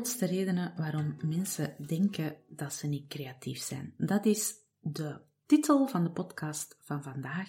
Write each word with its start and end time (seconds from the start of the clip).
grootste 0.00 0.26
redenen 0.26 0.72
waarom 0.76 1.16
mensen 1.24 1.74
denken 1.86 2.36
dat 2.48 2.72
ze 2.72 2.86
niet 2.86 3.08
creatief 3.08 3.62
zijn. 3.62 3.94
Dat 3.96 4.26
is 4.26 4.54
de 4.78 5.20
titel 5.46 5.86
van 5.86 6.04
de 6.04 6.10
podcast 6.10 6.76
van 6.80 7.02
vandaag. 7.02 7.48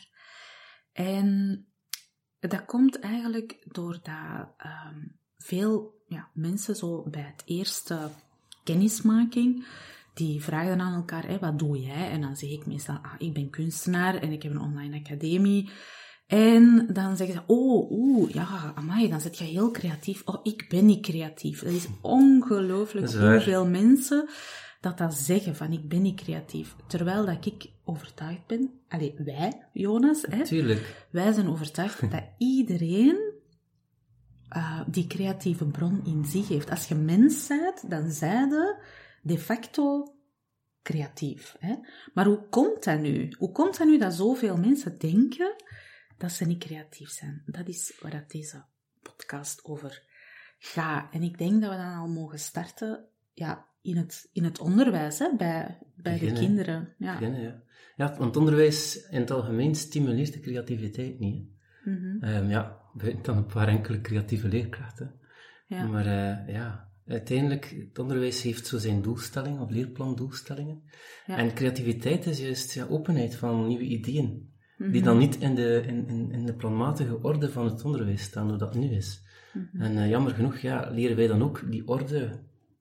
En 0.92 1.66
dat 2.40 2.66
komt 2.66 3.00
eigenlijk 3.00 3.64
doordat 3.66 4.48
um, 4.66 5.20
veel 5.38 6.04
ja, 6.08 6.30
mensen 6.34 6.76
zo 6.76 7.04
bij 7.10 7.22
het 7.22 7.42
eerste 7.46 8.10
kennismaking, 8.64 9.66
die 10.14 10.44
vragen 10.44 10.78
dan 10.78 10.88
aan 10.88 10.96
elkaar, 10.96 11.40
wat 11.40 11.60
doe 11.60 11.80
jij? 11.80 12.10
En 12.10 12.22
dan 12.22 12.36
zeg 12.36 12.50
ik 12.50 12.66
meestal, 12.66 12.96
ah, 12.96 13.14
ik 13.18 13.34
ben 13.34 13.50
kunstenaar 13.50 14.16
en 14.16 14.32
ik 14.32 14.44
heb 14.44 14.52
een 14.52 14.62
online 14.62 15.00
academie. 15.00 15.70
En 16.32 16.88
dan 16.94 17.18
zeggen 17.18 17.36
ze, 17.36 17.54
oh, 17.54 17.92
oeh, 17.92 18.32
ja, 18.32 18.74
amai, 18.76 19.10
dan 19.10 19.22
zit 19.22 19.38
je 19.38 19.44
heel 19.44 19.72
creatief. 19.72 20.22
Oh, 20.26 20.40
ik 20.44 20.66
ben 20.70 20.86
niet 20.86 21.02
creatief. 21.02 21.64
Dat 21.64 21.74
is 21.74 21.88
ongelooflijk 22.02 23.12
hoeveel 23.12 23.68
mensen 23.68 24.30
dat 24.82 24.98
dat 24.98 25.14
zeggen, 25.14 25.56
van 25.56 25.72
ik 25.72 25.90
ben 25.90 26.02
niet 26.02 26.22
creatief. 26.22 26.76
Terwijl 26.88 27.26
dat 27.26 27.46
ik 27.46 27.70
overtuigd 27.84 28.48
ben, 28.48 28.72
allee, 28.88 29.16
wij, 29.18 29.68
Jonas, 29.74 30.22
hè, 30.30 30.46
Tuurlijk. 30.46 31.08
wij 31.10 31.32
zijn 31.32 31.48
overtuigd 31.48 32.02
dat 32.12 32.24
iedereen 32.38 33.34
uh, 34.56 34.82
die 34.88 35.08
creatieve 35.08 35.66
bron 35.66 36.02
in 36.06 36.26
zich 36.26 36.48
heeft. 36.48 36.70
Als 36.70 36.88
je 36.88 36.96
mens 36.96 37.48
bent, 37.48 37.90
dan 37.90 38.12
zij 38.12 38.48
je 38.50 38.84
de 39.22 39.38
facto 39.38 40.14
creatief. 40.82 41.56
Hè? 41.60 41.76
Maar 42.14 42.26
hoe 42.26 42.44
komt 42.50 42.84
dat 42.84 43.00
nu? 43.00 43.34
Hoe 43.38 43.52
komt 43.52 43.78
dat 43.78 43.88
nu 43.88 43.98
dat 43.98 44.14
zoveel 44.14 44.58
mensen 44.58 44.98
denken 44.98 45.56
dat 46.22 46.32
ze 46.32 46.46
niet 46.46 46.64
creatief 46.64 47.10
zijn? 47.10 47.44
Dat 47.46 47.68
is 47.68 47.98
waar 48.02 48.12
dat 48.12 48.32
deze 48.32 48.64
podcast 49.02 49.64
over 49.64 50.04
gaat. 50.60 51.14
En 51.14 51.24
ik 51.24 51.38
denk 51.38 51.62
dat 51.62 51.70
we 51.70 51.78
dan 51.78 51.94
al 51.94 52.08
mogen 52.08 52.40
starten 52.40 53.06
ja, 53.34 53.66
in, 53.82 53.98
het, 53.98 54.30
in 54.34 54.44
het 54.44 54.60
onderwijs, 54.60 55.20
hè? 55.20 55.36
bij, 55.38 55.78
bij 55.96 56.20
de 56.20 56.32
kinderen. 56.32 56.94
Ja. 56.98 57.14
Beginnen, 57.14 57.42
ja. 57.42 57.62
ja, 57.96 58.16
want 58.18 58.38
onderwijs 58.38 59.08
in 59.10 59.20
het 59.20 59.32
algemeen 59.32 59.76
stimuleert 59.76 60.34
de 60.34 60.40
creativiteit 60.40 61.20
niet. 61.20 61.50
Mm 61.84 61.98
-hmm. 61.98 62.30
um, 62.30 62.50
ja, 62.50 62.82
buiten 62.94 63.24
dan 63.24 63.38
een 63.38 63.46
paar 63.46 63.68
enkele 63.68 64.02
creatieve 64.02 64.48
leerkrachten. 64.48 65.20
Ja. 65.68 65.86
Maar 65.88 66.06
uh, 66.06 66.54
ja, 66.54 66.92
uiteindelijk, 67.06 67.76
het 67.90 68.00
onderwijs 68.00 68.42
heeft 68.42 68.68
zo 68.68 68.78
zijn 68.78 69.02
doelstellingen, 69.02 69.62
of 69.62 69.70
leerplandoelstellingen. 69.70 70.84
Ja. 71.26 71.38
En 71.38 71.54
creativiteit 71.54 72.26
is 72.26 72.40
juist 72.40 72.74
ja, 72.74 72.86
openheid 72.86 73.36
van 73.36 73.68
nieuwe 73.68 73.84
ideeën, 73.84 74.54
Die 74.82 74.90
Mhm. 74.90 75.04
dan 75.04 75.18
niet 75.18 75.38
in 75.38 75.56
de, 75.56 75.84
in, 75.88 76.08
in, 76.08 76.32
in 76.32 76.46
de 76.46 76.54
planmatige 76.54 77.20
orde 77.22 77.50
van 77.52 77.66
het 77.66 77.84
onderwijs 77.86 78.22
staan, 78.24 78.50
hoe 78.50 78.58
dat 78.58 78.76
nu 78.76 78.90
is. 78.90 79.22
Mhm. 79.54 79.82
En 79.82 79.92
uh, 79.92 80.10
jammer 80.10 80.34
genoeg 80.34 80.58
ja, 80.58 80.90
leren 80.92 81.16
wij 81.16 81.28
dan 81.28 81.42
ook 81.44 81.72
die 81.72 81.88
orde 81.88 82.40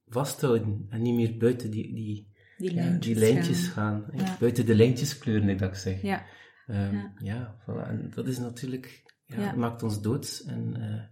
vasthouden 0.08 0.86
en 0.88 1.02
niet 1.02 1.14
meer 1.14 1.36
buiten 1.38 1.70
die, 1.70 1.94
die, 1.94 2.32
Die 2.58 2.74
lijntjes, 2.74 3.00
die 3.00 3.14
lijntjes 3.16 3.66
gaan. 3.68 4.04
gaan. 4.10 4.18
Ja. 4.26 4.36
Buiten 4.40 4.66
de 4.66 4.74
lijntjes 4.74 5.18
kleuren, 5.18 5.48
ik 5.48 5.58
dat 5.58 5.68
ik 5.68 5.74
zeg. 5.74 6.02
Ja. 6.02 6.24
Ehm, 6.66 6.94
Ja. 6.94 7.12
ja. 7.18 7.56
voilà. 7.62 7.88
En 7.88 8.10
dat 8.14 8.26
is 8.26 8.38
natuurlijk, 8.38 9.02
ja, 9.26 9.52
maakt 9.54 9.82
ons 9.82 10.00
dood. 10.02 10.44
En, 10.46 10.76
eh, 10.80 11.02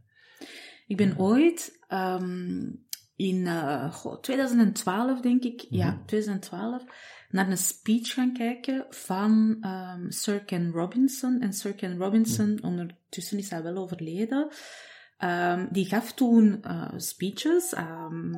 Ik 0.86 0.96
ben 0.96 1.18
ooit 1.18 1.78
ehm, 1.88 2.70
in 3.16 3.36
uh, 3.36 3.92
goh, 3.92 4.20
2012, 4.20 5.20
denk 5.20 5.42
ik, 5.44 5.66
ja, 5.70 5.90
Mhm. 5.90 6.04
2012, 6.04 6.84
naar 7.28 7.50
een 7.50 7.58
speech 7.58 8.12
gaan 8.12 8.32
kijken 8.32 8.86
van 8.90 9.56
ehm, 9.60 10.10
Sir 10.10 10.44
Ken 10.44 10.70
Robinson. 10.70 11.40
En 11.40 11.52
Sir 11.52 11.74
Ken 11.74 11.98
Robinson, 11.98 12.52
Mhm. 12.52 12.64
ondertussen 12.64 13.38
is 13.38 13.50
hij 13.50 13.62
wel 13.62 13.76
overleden, 13.76 14.48
ehm, 15.18 15.66
die 15.70 15.86
gaf 15.86 16.12
toen 16.12 16.62
uh, 16.66 16.92
speeches 16.96 17.72
ehm, 17.72 18.34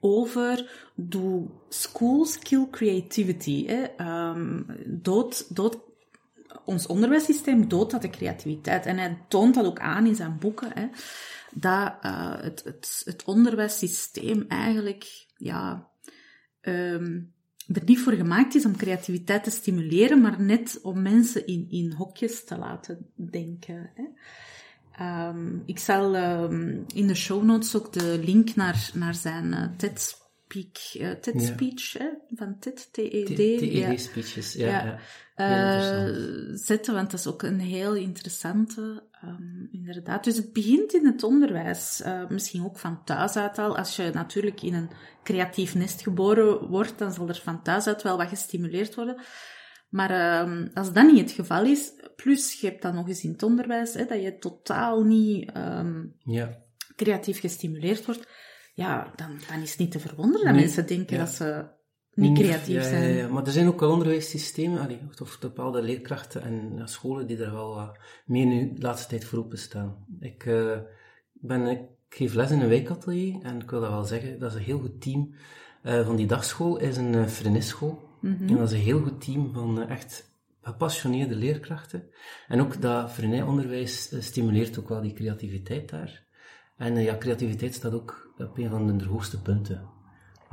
over 0.00 0.70
do 0.96 1.50
schools 1.68 2.38
kill 2.38 2.66
creativity. 2.70 3.66
Hè? 3.66 3.86
Dood, 5.00 5.54
dood 5.56 5.78
ons 6.64 6.86
onderwijssysteem 6.86 7.68
doodt 7.68 7.90
dat 7.90 8.02
de 8.02 8.10
creativiteit. 8.10 8.86
En 8.86 8.98
hij 8.98 9.24
toont 9.28 9.54
dat 9.54 9.64
ook 9.64 9.78
aan 9.78 10.06
in 10.06 10.14
zijn 10.14 10.38
boeken, 10.38 10.70
hè, 10.74 10.88
dat 11.54 11.94
uh, 12.02 12.40
het, 12.40 12.64
het, 12.64 13.02
het 13.04 13.24
onderwijssysteem 13.24 14.44
eigenlijk 14.48 15.26
ja, 15.36 15.90
um, 16.60 17.34
er 17.72 17.82
niet 17.84 18.00
voor 18.00 18.12
gemaakt 18.12 18.54
is 18.54 18.64
om 18.64 18.76
creativiteit 18.76 19.44
te 19.44 19.50
stimuleren, 19.50 20.20
maar 20.20 20.42
net 20.42 20.78
om 20.82 21.02
mensen 21.02 21.46
in, 21.46 21.66
in 21.70 21.92
hokjes 21.92 22.44
te 22.44 22.58
laten 22.58 23.06
denken. 23.14 23.90
Hè. 23.94 24.04
Um, 25.28 25.62
ik 25.66 25.78
zal 25.78 26.16
um, 26.16 26.84
in 26.94 27.06
de 27.06 27.14
show 27.14 27.42
notes 27.42 27.76
ook 27.76 27.92
de 27.92 28.20
link 28.24 28.54
naar, 28.54 28.90
naar 28.94 29.14
zijn 29.14 29.46
uh, 29.46 29.64
TED 29.76 30.00
Speak, 30.48 30.76
uh, 30.94 31.10
TED 31.10 31.34
Ja. 31.40 31.46
Speech 31.46 31.92
hè, 31.92 32.08
van 32.34 32.58
TED, 32.58 32.88
TED. 32.92 33.36
TED-speeches, 33.36 34.52
ja. 34.52 34.66
Ja. 34.66 34.84
ja. 34.84 34.98
Uh, 35.36 36.06
interessant. 36.06 36.60
zetten, 36.60 36.94
want 36.94 37.10
dat 37.10 37.20
is 37.20 37.26
ook 37.26 37.42
een 37.42 37.60
heel 37.60 37.94
interessante, 37.94 39.07
um, 39.24 39.68
inderdaad. 39.70 40.24
Dus 40.24 40.36
het 40.36 40.52
begint 40.52 40.94
in 40.94 41.06
het 41.06 41.22
onderwijs, 41.22 42.02
uh, 42.06 42.28
misschien 42.28 42.64
ook 42.64 42.78
van 42.78 43.04
thuis 43.04 43.36
uit 43.36 43.58
al. 43.58 43.76
Als 43.76 43.96
je 43.96 44.10
natuurlijk 44.12 44.62
in 44.62 44.74
een 44.74 44.90
creatief 45.22 45.74
nest 45.74 46.02
geboren 46.02 46.68
wordt, 46.68 46.98
dan 46.98 47.12
zal 47.12 47.28
er 47.28 47.40
van 47.44 47.62
thuis 47.62 47.86
uit 47.86 48.02
wel 48.02 48.16
wat 48.16 48.28
gestimuleerd 48.28 48.94
worden. 48.94 49.20
Maar 49.88 50.40
um, 50.42 50.70
als 50.74 50.92
dat 50.92 51.06
niet 51.06 51.20
het 51.20 51.30
geval 51.30 51.64
is, 51.64 51.92
plus 52.16 52.60
je 52.60 52.66
hebt 52.66 52.82
dan 52.82 52.94
nog 52.94 53.08
eens 53.08 53.24
in 53.24 53.30
het 53.32 53.42
onderwijs, 53.42 53.94
hè, 53.94 54.04
dat 54.04 54.22
je 54.22 54.38
totaal 54.38 55.02
niet 55.02 55.56
um, 55.56 56.14
Ja. 56.24 56.58
creatief 56.96 57.40
gestimuleerd 57.40 58.04
wordt, 58.06 58.28
ja, 58.74 59.12
dan, 59.16 59.40
dan 59.48 59.60
is 59.62 59.70
het 59.70 59.78
niet 59.78 59.90
te 59.90 59.98
verwonderen 60.00 60.44
dat 60.44 60.54
Nee, 60.54 60.62
mensen 60.62 60.86
denken 60.86 61.16
ja. 61.16 61.24
dat 61.24 61.32
ze 61.32 61.76
niet 62.18 62.38
creatief 62.38 62.82
zijn. 62.82 63.10
Ja, 63.10 63.16
ja, 63.16 63.28
maar 63.28 63.46
er 63.46 63.52
zijn 63.52 63.68
ook 63.68 63.80
wel 63.80 63.90
onderwijssystemen, 63.90 64.80
allee, 64.80 65.00
of 65.22 65.38
bepaalde 65.38 65.82
leerkrachten 65.82 66.42
en 66.42 66.88
scholen 66.88 67.26
die 67.26 67.42
er 67.42 67.52
wel 67.52 67.74
wat 67.74 67.98
meer 68.26 68.46
nu 68.46 68.72
de 68.74 68.80
laatste 68.80 69.08
tijd 69.08 69.24
voor 69.24 69.38
openstaan. 69.38 70.06
Ik, 70.20 70.44
uh, 70.44 70.78
ben, 71.32 71.66
ik 71.66 71.80
geef 72.08 72.34
les 72.34 72.50
in 72.50 72.60
een 72.60 72.68
wijkatelier 72.68 73.42
en 73.42 73.60
ik 73.60 73.70
wil 73.70 73.80
dat 73.80 73.90
wel 73.90 74.04
zeggen, 74.04 74.38
dat 74.38 74.50
is 74.50 74.56
een 74.56 74.64
heel 74.64 74.80
goed 74.80 75.00
team. 75.00 75.34
Uh, 75.82 76.06
van 76.06 76.16
die 76.16 76.26
dagschool 76.26 76.78
is 76.78 76.96
een 76.96 77.12
uh, 77.12 77.26
frenisschool. 77.26 78.08
Mhm. 78.20 78.48
En 78.48 78.56
dat 78.56 78.70
is 78.70 78.78
een 78.78 78.84
heel 78.84 79.00
goed 79.00 79.20
team 79.20 79.52
van 79.52 79.78
uh, 79.78 79.90
echt 79.90 80.28
gepassioneerde 80.60 81.36
leerkrachten. 81.36 82.10
En 82.48 82.60
ook 82.60 82.80
dat 82.80 83.10
Freinet-onderwijs 83.10 84.10
eh, 84.10 84.20
stimuleert 84.20 84.78
ook 84.78 84.88
wel 84.88 85.00
die 85.00 85.12
creativiteit 85.12 85.88
daar. 85.88 86.26
En 86.76 86.96
eh, 86.96 87.04
ja, 87.04 87.16
creativiteit 87.16 87.74
staat 87.74 87.92
ook 87.92 88.34
op 88.38 88.58
een 88.58 88.70
van 88.70 88.98
de 88.98 89.04
hoogste 89.04 89.42
punten. 89.42 89.88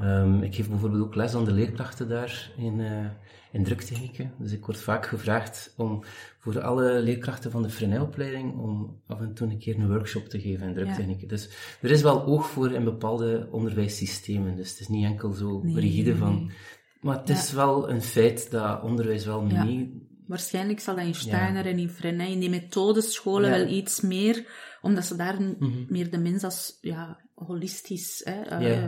Um, 0.02 0.44
ik 0.44 0.56
geef 0.56 0.70
bijvoorbeeld 0.70 1.04
ook 1.04 1.16
les 1.16 1.34
aan 1.34 1.46
de 1.46 1.52
leerkrachten 1.52 2.10
daar 2.10 2.52
in, 2.58 2.80
uh, 2.80 3.06
in 3.52 3.64
druktechnieken. 3.64 4.32
Dus 4.38 4.52
ik 4.52 4.66
word 4.66 4.78
vaak 4.78 5.06
gevraagd 5.06 5.74
om 5.78 6.04
voor 6.40 6.62
alle 6.62 7.02
leerkrachten 7.02 7.52
van 7.52 7.62
de 7.62 7.70
Freinet-opleiding 7.70 8.58
om 8.58 9.02
af 9.08 9.20
en 9.20 9.34
toe 9.34 9.48
een 9.50 9.58
keer 9.58 9.80
een 9.80 9.88
workshop 9.88 10.28
te 10.28 10.40
geven 10.40 10.68
in 10.68 10.74
druktechnieken. 10.74 11.24
Ja. 11.24 11.28
Dus 11.28 11.50
er 11.82 11.92
is 11.92 12.02
wel 12.02 12.26
oog 12.26 12.50
voor 12.50 12.72
in 12.72 12.84
bepaalde 12.84 13.48
onderwijssystemen. 13.52 14.56
Dus 14.56 14.70
het 14.70 14.80
is 14.80 14.88
niet 14.88 15.06
enkel 15.06 15.32
zo 15.32 15.62
nee, 15.64 15.80
rigide 15.80 16.16
van... 16.16 16.52
Maar 17.02 17.18
het 17.18 17.30
is 17.30 17.52
wel 17.52 17.90
een 17.90 18.02
feit 18.02 18.52
dat 18.52 18.82
onderwijs 18.82 19.26
wel 19.26 19.48
ja. 19.48 19.64
mee... 19.64 20.08
Waarschijnlijk 20.28 20.80
zal 20.80 20.96
dat 20.96 21.06
in 21.06 21.16
Steiner 21.16 21.66
en 21.66 21.78
in 21.78 21.90
Freinet, 21.90 22.30
in 22.30 22.40
die 22.40 22.50
methodescholen, 22.50 23.50
wel 23.50 23.68
iets 23.68 24.02
meer, 24.02 24.46
omdat 24.82 25.06
ze 25.06 25.16
daar 25.16 25.42
mm 25.42 25.56
-hmm. 25.60 25.86
meer 25.90 26.12
de 26.12 26.18
mens 26.18 26.44
als 26.44 26.78
ja, 26.82 27.20
holistisch 27.36 28.22
hè, 28.24 28.62
uh, 28.62 28.86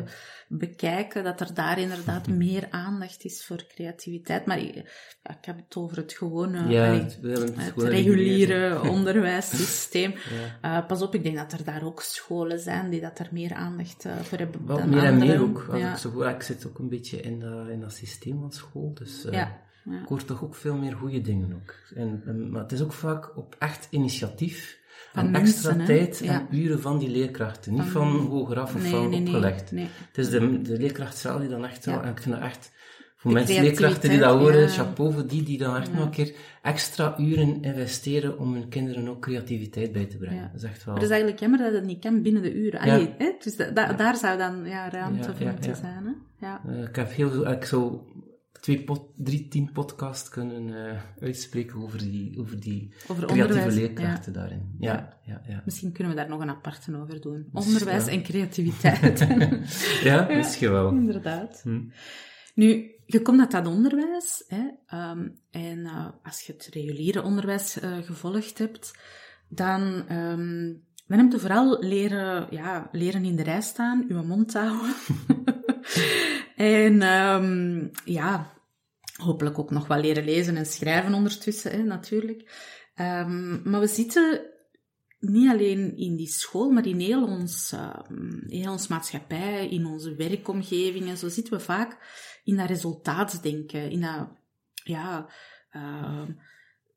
bekijken, 0.47 1.23
dat 1.23 1.39
er 1.39 1.53
daar 1.53 1.79
inderdaad 1.79 2.27
meer 2.43 2.67
aandacht 2.69 3.23
is 3.23 3.45
voor 3.45 3.65
creativiteit. 3.67 4.45
Maar 4.45 4.59
ik, 4.59 4.75
ja, 5.23 5.37
ik 5.37 5.45
heb 5.45 5.57
het 5.57 5.75
over 5.75 5.97
het 5.97 6.13
gewone, 6.13 6.67
ja, 6.67 6.83
het, 6.83 7.19
het, 7.21 7.55
het 7.55 7.83
reguliere 7.83 8.89
onderwijssysteem. 8.89 10.13
ja. 10.61 10.79
uh, 10.79 10.87
pas 10.87 11.01
op, 11.01 11.15
ik 11.15 11.23
denk 11.23 11.35
dat 11.35 11.51
er 11.51 11.63
daar 11.63 11.83
ook 11.83 12.01
scholen 12.01 12.59
zijn 12.59 12.89
die 12.89 13.01
dat 13.01 13.19
er 13.19 13.27
meer 13.31 13.53
aandacht 13.53 14.05
uh, 14.05 14.15
voor 14.15 14.37
hebben 14.37 14.65
Wel, 14.65 14.77
dan 14.77 14.89
meer 14.89 14.99
anderen. 14.99 15.21
en 15.21 15.27
meer 15.27 15.41
ook. 15.41 15.67
Als 15.71 15.81
ik, 15.81 15.97
zo 15.97 16.11
hoor, 16.11 16.27
ik 16.27 16.41
zit 16.41 16.67
ook 16.67 16.79
een 16.79 16.89
beetje 16.89 17.21
in 17.21 17.39
dat, 17.39 17.67
in 17.67 17.79
dat 17.79 17.93
systeem 17.93 18.39
van 18.39 18.51
school, 18.51 18.93
dus... 18.93 19.25
Ik 20.01 20.07
hoor 20.07 20.25
toch 20.25 20.43
ook 20.43 20.55
veel 20.55 20.75
meer 20.75 20.93
goede 20.93 21.21
dingen 21.21 21.53
ook. 21.53 21.75
En, 21.95 22.21
en, 22.25 22.49
maar 22.51 22.61
het 22.61 22.71
is 22.71 22.81
ook 22.81 22.93
vaak 22.93 23.37
op 23.37 23.55
echt 23.59 23.87
initiatief 23.89 24.79
en 25.17 25.35
extra 25.35 25.75
hè? 25.77 25.85
tijd 25.85 26.21
en 26.21 26.47
uren 26.51 26.81
van 26.81 26.97
die 26.99 27.09
leerkrachten. 27.09 27.73
Niet 27.73 27.81
Van- 27.83 28.11
van 28.11 28.25
hogeraf 28.27 28.75
of 28.75 28.81
Nee, 28.81 28.91
van 28.91 29.09
nee, 29.09 29.19
opgelegd. 29.19 29.71
nee. 29.71 29.87
Het 30.07 30.17
is 30.17 30.29
de, 30.29 30.61
de 30.61 30.77
leerkracht 30.77 31.17
zelf 31.17 31.39
die 31.39 31.49
dan 31.49 31.65
echt 31.65 31.83
zo, 31.83 31.91
Ja. 31.91 32.01
en 32.03 32.09
ik 32.11 32.21
vind 32.21 32.35
dat 32.35 32.43
echt, 32.43 32.71
voor 33.15 33.31
De 33.31 33.37
mensen, 33.37 33.63
leerkrachten 33.63 34.09
die 34.09 34.19
dat 34.19 34.39
horen, 34.39 34.61
ja. 34.61 34.67
chapeau 34.67 35.13
voor 35.13 35.27
die, 35.27 35.43
die 35.43 35.57
dan 35.57 35.75
echt 35.77 35.93
nog 35.93 36.03
een 36.03 36.09
keer 36.09 36.33
extra 36.61 37.15
uren 37.19 37.61
investeren 37.61 38.39
om 38.39 38.53
hun 38.53 38.69
kinderen 38.69 39.07
ook 39.07 39.21
creativiteit 39.21 39.91
bij 39.91 40.05
te 40.05 40.17
brengen. 40.17 40.49
Dat 40.53 40.61
is 40.63 40.69
echt 40.69 40.83
wel... 40.83 40.93
Maar 40.93 41.03
het 41.03 41.03
is 41.03 41.09
eigenlijk 41.09 41.39
jammer 41.39 41.59
dat 41.59 41.73
het 41.73 41.83
niet 41.85 41.99
kan 41.99 42.21
binnen 42.21 42.41
de 42.41 42.53
uren. 42.53 42.79
Allee, 42.79 43.13
hè? 43.17 43.31
Dus 43.43 43.55
da- 43.55 43.69
da- 43.71 43.93
daar 43.93 44.15
zou 44.15 44.37
dan 44.37 44.65
ja, 44.65 44.89
ruimte 44.89 45.35
voor 45.35 45.47
moeten 45.47 45.75
zijn. 45.75 46.03
Hè? 46.05 46.45
Ja. 46.47 46.61
Eh, 46.67 46.81
ik 46.83 46.95
heb 46.95 47.11
heel 47.11 47.29
veel, 47.31 47.51
ik 47.51 47.65
zou 47.65 47.97
twee, 48.61 48.83
pot, 48.83 49.01
drie, 49.15 49.47
tien 49.47 49.71
podcasts 49.71 50.29
kunnen 50.29 50.89
eh, 50.89 51.01
uitspreken 51.21 51.81
over 51.81 51.99
die, 51.99 52.39
over 52.39 52.59
die 52.59 52.91
Over 53.07 53.25
creatieve. 53.25 53.69
Ja. 53.69 53.75
leerkrachten 53.75 54.33
daarin. 54.33 54.75
Ja, 54.79 55.17
ja, 55.25 55.41
ja. 55.47 55.61
Misschien 55.65 55.91
kunnen 55.91 56.13
we 56.13 56.19
daar 56.19 56.29
nog 56.29 56.41
een 56.41 56.49
aparte 56.49 56.97
over 56.97 57.21
doen. 57.21 57.49
Onderwijs 57.53 58.05
ja. 58.05 58.11
en 58.11 58.23
creativiteit. 58.23 59.27
Ja, 60.03 60.27
misschien 60.29 60.71
wel. 60.71 60.89
Inderdaad. 60.89 61.61
Hm. 61.63 61.81
Nu, 62.53 62.91
je 63.05 63.21
komt 63.21 63.39
uit 63.39 63.51
dat 63.51 63.67
onderwijs, 63.67 64.43
hè, 64.47 64.67
ehm, 64.87 65.27
en 65.51 65.85
eh, 65.85 66.07
als 66.23 66.41
je 66.41 66.53
het 66.53 66.69
reguliere 66.73 67.23
onderwijs 67.23 67.79
eh, 67.79 67.97
gevolgd 67.97 68.57
hebt, 68.57 68.99
dan, 69.49 70.07
ehm, 70.07 70.73
dan 71.07 71.17
heb 71.19 71.31
je 71.31 71.39
vooral 71.39 71.79
leren, 71.79 72.47
ja, 72.49 72.89
leren 72.91 73.25
in 73.25 73.35
de 73.35 73.43
rij 73.43 73.61
staan, 73.61 74.05
je 74.07 74.13
mond 74.13 74.53
houden. 74.53 74.93
en 76.57 77.01
ehm, 77.01 77.87
ja, 78.05 78.53
hopelijk 79.17 79.59
ook 79.59 79.71
nog 79.71 79.87
wel 79.87 79.99
leren 79.99 80.23
lezen 80.25 80.57
en 80.57 80.65
schrijven 80.65 81.13
ondertussen, 81.13 81.71
hè, 81.71 81.83
natuurlijk. 81.83 82.51
Ehm, 82.95 83.69
maar 83.69 83.79
we 83.79 83.87
zitten 83.87 84.41
niet 85.19 85.49
alleen 85.49 85.97
in 85.97 86.15
die 86.15 86.27
school, 86.27 86.69
maar 86.69 86.85
in 86.87 86.99
heel 86.99 87.23
ons, 87.25 87.71
ehm, 87.71 88.47
heel 88.47 88.71
ons 88.71 88.87
maatschappij, 88.87 89.69
in 89.69 89.85
onze 89.85 90.15
werkomgevingen. 90.15 91.17
Zo 91.17 91.29
zitten 91.29 91.53
we 91.53 91.59
vaak 91.59 91.97
in 92.43 92.57
dat 92.57 92.67
resultaatsdenken, 92.67 93.89
in 93.89 94.01
dat, 94.01 94.29
ja, 94.83 95.29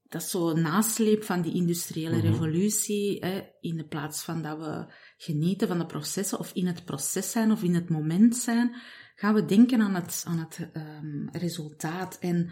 dat 0.09 0.23
is 0.23 0.31
zo 0.31 0.49
een 0.49 0.63
nasleep 0.63 1.25
van 1.25 1.43
die 1.43 1.55
industriële 1.55 2.17
Mhm. 2.17 2.27
revolutie, 2.27 3.19
hè, 3.19 3.43
in 3.61 3.77
de 3.77 3.87
plaats 3.87 4.23
van 4.23 4.43
dat 4.43 4.59
we 4.59 4.93
genieten 5.17 5.69
van 5.69 5.79
de 5.79 5.87
processen 5.87 6.39
of 6.39 6.53
in 6.53 6.67
het 6.67 6.85
proces 6.85 7.31
zijn 7.31 7.53
of 7.53 7.63
in 7.63 7.75
het 7.75 7.89
moment 7.89 8.37
zijn, 8.37 8.77
gaan 9.21 9.35
we 9.35 9.45
denken 9.45 9.81
aan 9.81 9.95
het, 9.95 10.25
aan 10.27 10.39
het 10.39 10.69
ehm, 10.73 11.27
resultaat. 11.33 12.19
En 12.19 12.51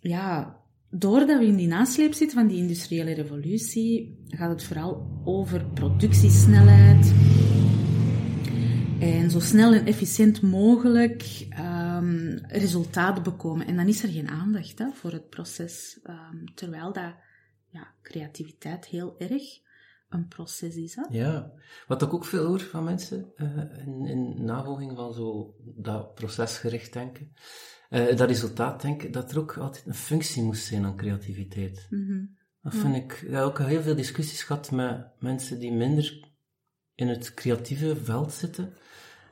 ja, 0.00 0.56
doordat 0.90 1.38
we 1.38 1.46
in 1.46 1.56
die 1.56 1.66
nasleep 1.66 2.12
zitten 2.12 2.38
van 2.38 2.46
die 2.46 2.58
industriële 2.58 3.12
revolutie, 3.12 4.24
gaat 4.28 4.50
het 4.50 4.64
vooral 4.64 5.20
over 5.24 5.64
productiesnelheid. 5.64 7.12
En 9.00 9.30
zo 9.30 9.40
snel 9.40 9.72
en 9.72 9.86
efficiënt 9.86 10.42
mogelijk 10.42 11.46
ehm, 11.50 12.38
resultaten 12.46 13.22
bekomen. 13.22 13.66
En 13.66 13.76
dan 13.76 13.88
is 13.88 14.02
er 14.02 14.08
geen 14.08 14.28
aandacht 14.28 14.78
hè, 14.78 14.90
voor 14.92 15.12
het 15.12 15.28
proces. 15.28 16.00
Ehm, 16.02 16.44
terwijl 16.54 16.92
dat 16.92 17.14
ja, 17.68 17.94
creativiteit 18.02 18.86
heel 18.86 19.14
erg 19.18 19.42
een 20.14 20.28
proces 20.28 20.76
is. 20.76 20.94
Hè? 20.94 21.02
Ja, 21.08 21.52
wat 21.86 22.02
ik 22.02 22.14
ook 22.14 22.24
veel 22.24 22.46
hoor 22.46 22.60
van 22.60 22.84
mensen 22.84 23.32
eh, 23.36 23.86
in, 23.86 24.06
in 24.06 24.44
navolging 24.44 24.96
van 24.96 25.14
zo 25.14 25.54
dat 25.60 26.14
procesgericht 26.14 26.92
denken, 26.92 27.32
eh, 27.88 28.16
dat 28.16 28.28
resultaat 28.28 28.82
denken, 28.82 29.12
dat 29.12 29.30
er 29.30 29.38
ook 29.38 29.58
altijd 29.58 29.86
een 29.86 29.94
functie 29.94 30.42
moest 30.42 30.64
zijn 30.64 30.84
aan 30.84 30.96
creativiteit. 30.96 31.86
Mhm. 31.90 32.24
Dat 32.62 32.74
vind 32.74 32.96
ik, 32.96 33.12
ik 33.12 33.30
heb 33.30 33.42
ook 33.42 33.58
heel 33.58 33.82
veel 33.82 33.96
discussies 33.96 34.42
gehad 34.42 34.70
met 34.70 35.06
mensen 35.18 35.58
die 35.58 35.72
minder 35.72 36.32
in 36.94 37.08
het 37.08 37.34
creatieve 37.34 37.96
veld 37.96 38.32
zitten. 38.32 38.74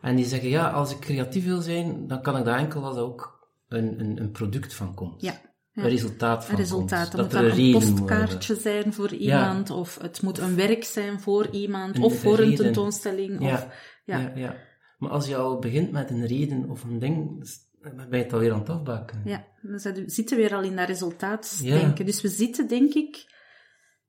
En 0.00 0.16
die 0.16 0.24
zeggen, 0.24 0.48
ja, 0.48 0.70
als 0.70 0.92
ik 0.92 0.98
creatief 0.98 1.44
wil 1.44 1.60
zijn, 1.60 2.06
dan 2.06 2.22
kan 2.22 2.36
ik 2.36 2.44
dat 2.44 2.58
enkel 2.58 2.84
als 2.84 2.96
er 2.96 3.02
ook 3.02 3.48
een, 3.68 4.00
een, 4.00 4.20
een 4.20 4.30
product 4.30 4.74
van 4.74 4.94
komt. 4.94 5.20
Ja, 5.22 5.40
ja. 5.72 5.82
Een 5.82 5.88
resultaat 5.88 6.44
van 6.44 6.56
resultaat. 6.56 7.10
komt. 7.14 7.30
Dat 7.30 7.42
moet 7.42 7.52
er 7.52 7.58
een 7.58 7.72
postkaartje 7.72 8.54
zijn 8.54 8.92
voor 8.92 9.12
iemand, 9.12 9.70
of 9.70 9.98
het 10.00 10.22
moet 10.22 10.38
een 10.38 10.54
werk 10.56 10.84
zijn 10.84 11.20
voor 11.20 11.46
iemand, 11.46 11.96
Een 11.96 12.02
of 12.02 12.18
voor 12.18 12.38
een 12.38 12.44
reden. 12.48 12.64
tentoonstelling. 12.64 13.40
Ja. 13.44 13.54
Of, 13.54 13.66
ja. 14.04 14.32
Ja. 14.34 14.56
Maar 14.98 15.10
als 15.10 15.26
je 15.26 15.36
al 15.36 15.58
begint 15.58 15.92
met 15.92 16.10
een 16.10 16.26
reden 16.26 16.70
of 16.70 16.84
een 16.84 16.98
ding, 16.98 17.44
dan 17.80 17.96
ben 17.96 18.18
je 18.18 18.24
het 18.24 18.32
alweer 18.32 18.52
aan 18.52 18.58
het 18.58 18.68
afbaken. 18.68 19.22
Ja, 19.24 19.44
we 19.60 20.02
zitten 20.06 20.36
weer 20.36 20.54
al 20.54 20.62
in 20.62 20.76
dat 20.76 20.88
resultaatsdenken. 20.88 22.06
Dus 22.06 22.20
we 22.20 22.28
zitten, 22.28 22.68
denk 22.68 22.92
ik, 22.94 23.24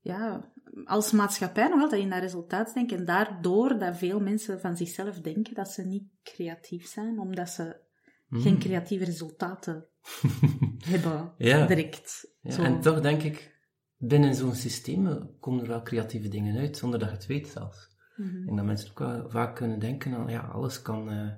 ja, 0.00 0.52
als 0.84 1.12
maatschappij 1.12 1.68
nog 1.68 1.80
altijd 1.80 2.02
in 2.02 2.10
dat 2.10 2.20
resultaatsdenken. 2.20 2.98
En 2.98 3.04
daardoor 3.04 3.78
dat 3.78 3.96
veel 3.96 4.20
mensen 4.20 4.60
van 4.60 4.76
zichzelf 4.76 5.20
denken 5.20 5.54
dat 5.54 5.68
ze 5.68 5.82
niet 5.82 6.04
creatief 6.22 6.86
zijn, 6.86 7.18
omdat 7.18 7.48
ze 7.48 7.82
geen 8.28 8.58
creatieve 8.58 9.04
resultaten 9.04 9.88
hebben 10.84 11.32
Ja. 11.38 11.66
direct. 11.66 12.34
Ja. 12.40 12.58
En 12.58 12.80
toch 12.80 13.00
denk 13.00 13.22
ik, 13.22 13.58
binnen 13.96 14.34
zo'n 14.34 14.54
systeem 14.54 15.30
komen 15.40 15.62
er 15.62 15.68
wel 15.68 15.82
creatieve 15.82 16.28
dingen 16.28 16.56
uit, 16.58 16.76
zonder 16.76 16.98
dat 16.98 17.08
je 17.08 17.14
het 17.14 17.26
weet 17.26 17.48
zelfs. 17.48 17.92
Mhm. 18.16 18.44
Denk 18.44 18.56
dat 18.56 18.66
mensen 18.66 18.90
ook 18.90 18.98
wel 18.98 19.30
vaak 19.30 19.56
kunnen 19.56 19.78
denken 19.78 20.14
aan, 20.14 20.28
ja, 20.28 20.40
alles 20.40 20.82
kan, 20.82 21.10
eh, 21.10 21.32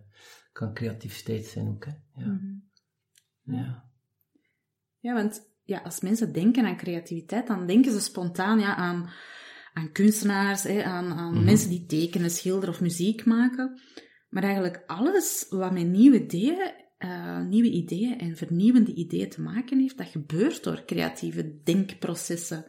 kan 0.53 0.75
creativiteit 0.75 1.45
zijn 1.45 1.69
ook, 1.69 1.85
hè. 1.85 1.93
Ja. 2.15 2.27
Mhm. 2.27 3.57
ja. 3.57 3.85
Ja, 4.99 5.15
want 5.15 5.55
ja, 5.63 5.79
als 5.79 6.01
mensen 6.01 6.33
denken 6.33 6.65
aan 6.67 6.77
creativiteit, 6.77 7.47
dan 7.47 7.67
denken 7.67 7.93
ze 7.93 8.01
spontaan 8.01 8.59
ja, 8.59 8.77
aan, 8.77 9.11
aan 9.73 9.93
kunstenaars, 9.93 10.63
hè, 10.63 10.83
aan, 10.85 11.13
aan 11.13 11.35
Mhm. 11.35 11.45
mensen 11.45 11.69
die 11.69 11.87
tekenen, 11.87 12.31
schilderen 12.31 12.75
of 12.75 12.81
muziek 12.81 13.25
maken. 13.25 13.81
Maar 14.29 14.43
eigenlijk 14.43 14.83
alles 14.87 15.47
wat 15.51 15.73
met 15.73 15.87
nieuwe 15.87 16.23
ideeën, 16.23 16.85
eh, 16.97 17.41
nieuwe 17.41 17.71
ideeën 17.71 18.19
en 18.19 18.37
vernieuwende 18.37 18.95
ideeën 18.95 19.29
te 19.31 19.41
maken 19.43 19.79
heeft, 19.79 19.99
dat 19.99 20.07
gebeurt 20.07 20.65
door 20.65 20.83
creatieve 20.87 21.61
denkprocessen. 21.65 22.65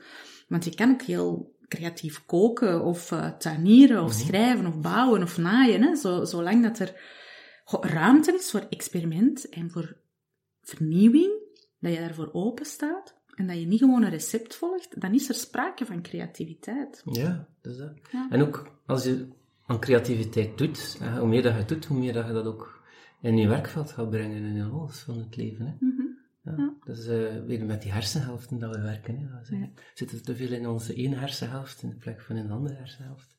Want 0.47 0.63
je 0.65 0.75
kan 0.75 0.91
ook 0.91 1.01
heel 1.01 1.55
creatief 1.67 2.25
koken 2.25 2.83
of 2.83 3.11
eh, 3.11 3.31
tuinieren 3.31 4.03
of 4.03 4.11
Mhm. 4.17 4.25
schrijven 4.27 4.65
of 4.65 4.79
bouwen 4.79 5.23
of 5.23 5.37
naaien, 5.37 5.81
hè, 5.81 5.95
zo, 5.95 6.23
zolang 6.25 6.63
dat 6.63 6.79
er 6.79 6.95
ruimte 7.81 8.33
is 8.35 8.51
voor 8.51 8.65
experiment 8.69 9.49
en 9.49 9.71
voor 9.71 9.97
vernieuwing, 10.61 11.31
dat 11.79 11.93
je 11.93 11.99
daarvoor 11.99 12.29
open 12.33 12.65
staat 12.65 13.15
en 13.35 13.47
dat 13.47 13.59
je 13.59 13.65
niet 13.65 13.79
gewoon 13.79 14.03
een 14.03 14.09
recept 14.09 14.55
volgt, 14.55 15.01
dan 15.01 15.13
is 15.13 15.29
er 15.29 15.35
sprake 15.35 15.85
van 15.85 16.01
creativiteit. 16.01 17.01
Ja, 17.11 17.47
dus 17.61 17.77
dat. 17.77 17.91
Ja. 18.11 18.27
En 18.29 18.41
ook 18.41 18.79
als 18.85 19.03
je 19.03 19.27
aan 19.65 19.79
creativiteit 19.79 20.57
doet, 20.57 20.97
hè, 20.99 21.19
hoe 21.19 21.27
meer 21.27 21.41
dat 21.41 21.55
je 21.57 21.65
doet, 21.65 21.85
hoe 21.85 21.97
meer 21.99 22.13
dat 22.13 22.27
je 22.27 22.33
dat 22.33 22.45
ook 22.45 22.83
in 23.27 23.37
je 23.37 23.47
werkveld 23.47 23.91
gaat 23.91 24.09
brengen 24.09 24.43
en 24.43 24.55
in 24.55 24.71
alles 24.71 24.99
van 24.99 25.17
het 25.17 25.35
leven. 25.35 25.65
Hè. 25.65 25.73
Mhm. 25.79 26.01
Ja. 26.43 26.53
Ja. 26.57 26.73
Dat 26.85 26.97
is 26.97 27.07
eh, 27.07 27.43
weer 27.45 27.65
met 27.65 27.81
die 27.81 27.91
hersenhelften 27.91 28.59
dat 28.59 28.75
we 28.75 28.81
werken. 28.81 29.17
Hè. 29.17 29.25
Eh, 29.41 29.59
Ja. 29.59 29.69
We 29.75 29.81
zitten 29.93 30.23
te 30.23 30.35
veel 30.35 30.51
in 30.51 30.67
onze 30.67 30.93
ene 30.93 31.15
hersenhelft 31.15 31.83
in 31.83 31.97
plek 31.97 32.21
van 32.21 32.35
de 32.35 32.47
andere 32.53 32.75
hersenhelft. 32.75 33.35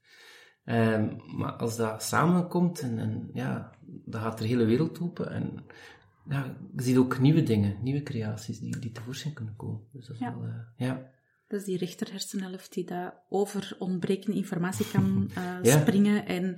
Ehm, 0.65 1.17
maar 1.37 1.53
als 1.53 1.77
dat 1.77 2.03
samenkomt, 2.03 2.81
en, 2.81 2.99
en, 2.99 3.31
ja, 3.33 3.71
dan 4.05 4.21
gaat 4.21 4.41
er 4.41 4.47
hele 4.47 4.65
wereld 4.65 5.01
open. 5.01 5.31
En 5.31 5.65
ja, 6.29 6.57
je 6.77 6.83
ziet 6.83 6.97
ook 6.97 7.19
nieuwe 7.19 7.43
dingen, 7.43 7.77
nieuwe 7.83 8.03
creaties 8.03 8.59
die, 8.61 8.79
die 8.79 8.93
tevoorschijn 8.93 9.35
kunnen 9.35 9.57
komen. 9.57 9.81
Dus 9.93 10.07
dat 10.07 10.15
is 10.15 10.21
Ja. 10.23 10.35
wel, 10.39 10.45
eh, 10.49 10.55
ja. 10.87 11.11
Dat 11.47 11.61
is 11.61 11.67
die 11.67 11.79
rechter 11.79 12.11
hersenhelft 12.11 12.73
die 12.75 12.85
daar 12.85 13.15
over 13.29 13.77
ontbrekende 13.79 14.37
informatie 14.37 14.91
kan 14.93 15.31
eh, 15.35 15.59
Ja. 15.63 15.81
springen 15.81 16.27
en 16.27 16.57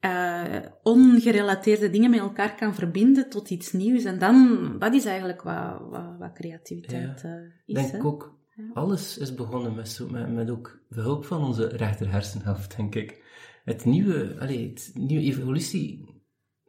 eh, 0.00 0.56
ongerelateerde 0.82 1.90
dingen 1.90 2.10
met 2.10 2.18
elkaar 2.20 2.54
kan 2.54 2.74
verbinden 2.74 3.28
tot 3.30 3.50
iets 3.50 3.72
nieuws. 3.72 4.04
En 4.04 4.18
dan, 4.18 4.58
dat 4.78 4.94
is 4.94 5.04
eigenlijk 5.04 5.42
wat, 5.42 5.80
wat, 5.90 6.16
wat 6.18 6.32
creativiteit 6.32 7.24
eh, 7.24 7.32
Ik 7.32 7.52
is. 7.66 7.74
denk 7.74 7.92
hè? 7.92 8.04
ook, 8.04 8.36
Ja. 8.54 8.64
alles 8.74 9.18
is 9.18 9.34
begonnen 9.34 9.74
met, 9.74 9.88
zo, 9.88 10.08
met, 10.10 10.32
met 10.34 10.50
ook 10.50 10.80
behulp 10.88 11.24
van 11.24 11.44
onze 11.44 11.66
rechter 11.66 12.10
hersenhelft, 12.10 12.76
denk 12.76 12.94
ik. 12.94 13.26
Het 13.64 13.84
nieuwe, 13.84 14.36
allee, 14.40 14.68
het 14.68 14.90
nieuwe 14.94 15.24
evolutie, 15.24 15.98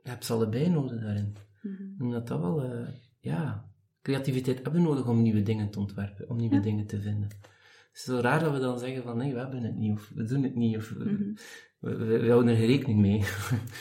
je 0.04 0.10
hebt 0.10 0.26
ze 0.26 0.34
allebei 0.34 0.70
nodig 0.70 1.02
daarin. 1.02 1.36
Mhm. 1.62 2.04
Omdat 2.04 2.28
dat 2.28 2.40
wel, 2.40 2.64
eh, 2.64 2.88
ja, 3.20 3.66
creativiteit 4.02 4.56
hebben 4.64 4.82
we 4.82 4.88
nodig 4.88 5.08
om 5.08 5.22
nieuwe 5.22 5.44
dingen 5.44 5.70
te 5.70 5.80
ontwerpen, 5.80 6.30
om 6.30 6.38
nieuwe 6.38 6.56
Ja. 6.56 6.62
dingen 6.62 6.86
te 6.86 7.02
vinden. 7.02 7.30
Het 7.30 7.94
is 7.94 8.04
zo 8.04 8.20
raar 8.20 8.40
dat 8.40 8.54
we 8.54 8.60
dan 8.60 8.80
zeggen 8.80 9.04
van, 9.04 9.18
nee, 9.18 9.34
we 9.34 9.40
hebben 9.40 9.64
het 9.64 9.76
niet, 9.76 9.92
of 9.92 10.12
we 10.16 10.24
doen 10.24 10.44
het 10.44 10.56
niet, 10.56 10.78
of 10.78 10.96
Mhm. 10.96 11.32
We, 11.80 12.28
houden 12.28 12.54
er 12.54 12.60
geen 12.60 12.68
rekening 12.68 13.00
mee. 13.00 13.24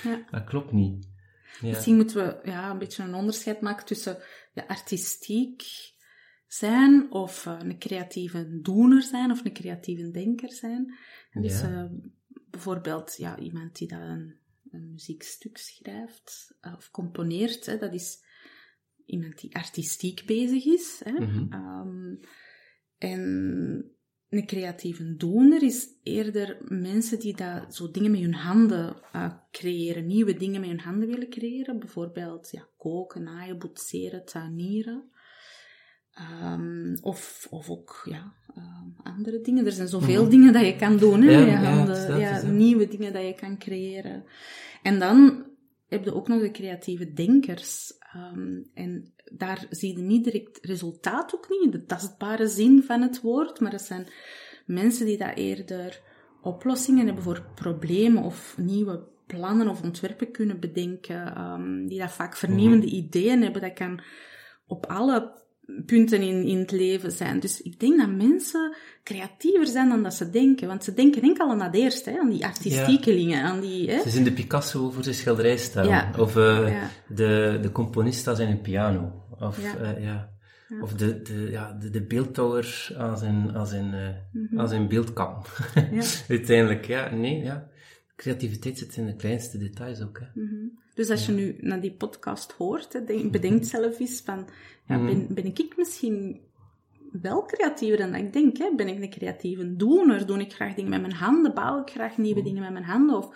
Ja. 0.04 0.24
dat 0.30 0.44
klopt 0.44 0.72
niet. 0.72 1.08
Ja. 1.60 1.68
Misschien 1.68 1.96
moeten 1.96 2.16
we 2.16 2.50
ja, 2.50 2.70
een 2.70 2.78
beetje 2.78 3.02
een 3.02 3.14
onderscheid 3.14 3.60
maken 3.60 3.86
tussen 3.86 4.18
ja, 4.52 4.64
artistiek 4.66 5.62
zijn 6.46 7.12
of 7.12 7.46
eh, 7.46 7.58
een 7.58 7.78
creatieve 7.78 8.60
doener 8.60 9.02
zijn 9.02 9.30
of 9.30 9.44
een 9.44 9.52
creatieve 9.52 10.10
denker 10.10 10.52
zijn. 10.52 10.94
En 11.30 11.42
dus 11.42 11.60
eh, 11.62 11.84
bijvoorbeeld 12.50 13.14
ja, 13.16 13.38
iemand 13.38 13.76
die 13.76 13.88
dat 13.88 14.00
een, 14.00 14.38
een 14.70 14.90
muziekstuk 14.90 15.56
schrijft 15.56 16.56
eh, 16.60 16.74
of 16.76 16.90
componeert, 16.90 17.66
hè, 17.66 17.78
dat 17.78 17.94
is 17.94 18.24
iemand 19.06 19.40
die 19.40 19.56
artistiek 19.56 20.26
bezig 20.26 20.64
is. 20.64 21.00
Hè. 21.04 21.12
Mhm. 21.12 21.52
Ehm, 21.52 22.16
en 22.98 23.97
een 24.30 24.46
creatieve 24.46 25.16
doener 25.16 25.62
is 25.62 25.86
eerder 26.02 26.56
mensen 26.68 27.18
die 27.20 27.36
dat, 27.36 27.74
zo 27.74 27.90
dingen 27.90 28.10
met 28.10 28.20
hun 28.20 28.34
handen 28.34 28.96
eh, 29.12 29.32
creëren, 29.50 30.06
nieuwe 30.06 30.34
dingen 30.36 30.60
met 30.60 30.68
hun 30.70 30.80
handen 30.80 31.08
willen 31.08 31.28
creëren. 31.30 31.78
Bijvoorbeeld 31.78 32.48
ja, 32.50 32.68
koken, 32.76 33.22
naaien, 33.22 33.58
boetseren, 33.58 34.24
tuinieren. 34.24 35.10
Ehm, 36.12 36.96
of, 37.00 37.46
of 37.50 37.70
ook 37.70 38.02
ja, 38.04 38.32
ehm, 38.54 38.88
andere 39.14 39.40
dingen. 39.40 39.66
Er 39.66 39.72
zijn 39.72 39.88
zoveel 39.88 40.20
Mhm. 40.22 40.30
dingen 40.30 40.52
dat 40.52 40.64
je 40.64 40.76
kan 40.76 40.96
doen 40.96 41.22
hè, 41.22 41.30
Ja, 41.30 41.38
met 41.40 41.48
je 41.48 41.56
handen. 41.66 42.18
ja, 42.18 42.42
nieuwe 42.42 42.88
dingen 42.88 43.12
dat 43.12 43.22
je 43.26 43.34
kan 43.34 43.58
creëren. 43.58 44.24
En 44.82 44.98
dan 44.98 45.46
heb 45.88 46.04
je 46.04 46.14
ook 46.14 46.28
nog 46.28 46.40
de 46.40 46.50
creatieve 46.50 47.12
denkers. 47.12 47.92
Ehm, 47.98 48.60
en 48.74 49.12
daar 49.32 49.66
zie 49.70 49.96
je 49.96 50.02
niet 50.02 50.24
direct 50.24 50.58
resultaat 50.62 51.34
ook 51.34 51.48
niet, 51.48 51.62
in 51.62 51.70
de 51.70 51.84
tastbare 51.84 52.48
zin 52.48 52.82
van 52.82 53.02
het 53.02 53.20
woord, 53.20 53.60
maar 53.60 53.72
het 53.72 53.82
zijn 53.82 54.06
mensen 54.66 55.06
die 55.06 55.18
dat 55.18 55.36
eerder 55.36 56.00
oplossingen 56.42 57.06
hebben 57.06 57.24
voor 57.24 57.46
problemen 57.54 58.22
of 58.22 58.58
nieuwe 58.58 59.06
plannen 59.26 59.68
of 59.68 59.82
ontwerpen 59.82 60.30
kunnen 60.30 60.60
bedenken, 60.60 61.34
ehm, 61.34 61.86
die 61.86 61.98
dat 61.98 62.12
vaak 62.12 62.36
vernieuwende 62.36 62.86
ideeën 62.86 63.42
hebben. 63.42 63.62
Dat 63.62 63.72
kan 63.72 64.00
op 64.66 64.86
alle 64.86 65.46
punten 65.86 66.22
in, 66.22 66.44
in 66.46 66.58
het 66.58 66.70
leven 66.70 67.12
zijn. 67.12 67.40
Dus 67.40 67.62
ik 67.62 67.80
denk 67.80 67.98
dat 67.98 68.10
mensen 68.10 68.76
creatiever 69.02 69.66
zijn 69.66 69.88
dan 69.88 70.02
dat 70.02 70.14
ze 70.14 70.30
denken. 70.30 70.68
Want 70.68 70.84
ze 70.84 70.94
denken 70.94 71.22
enkel 71.22 71.50
aan 71.50 71.58
dat 71.58 71.74
eerste, 71.74 72.10
hè, 72.10 72.18
aan 72.18 72.30
die 72.30 72.44
artistiekelingen, 72.44 73.42
aan 73.42 73.60
die... 73.60 73.90
Hè? 73.90 74.02
Ze 74.02 74.10
zien 74.10 74.24
de 74.24 74.32
Picasso 74.32 74.90
voor 74.90 75.02
zijn 75.02 75.14
schilderij 75.14 75.56
staan. 75.56 75.86
Ja. 75.88 76.10
Of 76.18 76.36
eh, 76.36 76.68
Ja. 76.72 76.90
de, 77.08 77.58
de 77.62 77.72
componist 77.72 78.28
aan 78.28 78.36
zijn 78.36 78.60
piano. 78.60 79.26
Of, 79.38 79.62
Ja. 79.62 79.74
ja. 79.82 79.98
ja. 79.98 80.36
Ja. 80.68 80.80
of 80.82 80.92
de, 80.94 81.22
de, 81.22 81.48
ja, 81.50 81.72
de, 81.72 81.90
de 81.90 82.02
beeldhouwer 82.06 82.88
aan 82.96 83.18
zijn, 83.18 83.54
aan 83.56 83.66
zijn, 83.66 83.94
eh, 83.94 84.58
aan 84.58 84.68
zijn 84.68 84.88
beeldkam. 84.88 85.42
Ja. 85.90 86.02
Uiteindelijk, 86.28 86.86
ja. 86.86 87.14
Nee, 87.14 87.42
ja. 87.42 87.68
Creativiteit 88.16 88.78
zit 88.78 88.96
in 88.96 89.06
de 89.06 89.16
kleinste 89.16 89.58
details 89.58 90.02
ook. 90.02 90.18
Hè. 90.18 90.40
Mhm. 90.42 90.54
Dus 90.98 91.10
als 91.10 91.26
je 91.26 91.32
nu 91.32 91.56
naar 91.60 91.80
die 91.80 91.92
podcast 91.92 92.52
hoort, 92.52 92.92
hè, 92.92 93.04
denk, 93.04 93.32
bedenk 93.32 93.64
zelf 93.64 93.98
eens 94.00 94.20
van, 94.20 94.48
ja, 94.86 94.96
Mhm. 94.96 95.06
ben, 95.06 95.34
ben 95.34 95.44
ik 95.44 95.76
misschien 95.76 96.40
wel 97.12 97.44
creatiever 97.44 97.98
dan 97.98 98.12
dat 98.12 98.20
ik 98.20 98.32
denk? 98.32 98.56
Hè? 98.56 98.74
Ben 98.76 98.88
ik 98.88 99.02
een 99.02 99.10
creatieve 99.10 99.76
doener? 99.76 100.26
Doe 100.26 100.38
ik 100.38 100.52
graag 100.52 100.74
dingen 100.74 100.90
met 100.90 101.00
mijn 101.00 101.12
handen? 101.12 101.54
Bouw 101.54 101.80
ik 101.80 101.90
graag 101.90 102.16
nieuwe 102.16 102.42
dingen 102.42 102.62
met 102.62 102.72
mijn 102.72 102.84
handen? 102.84 103.16
Of, 103.16 103.26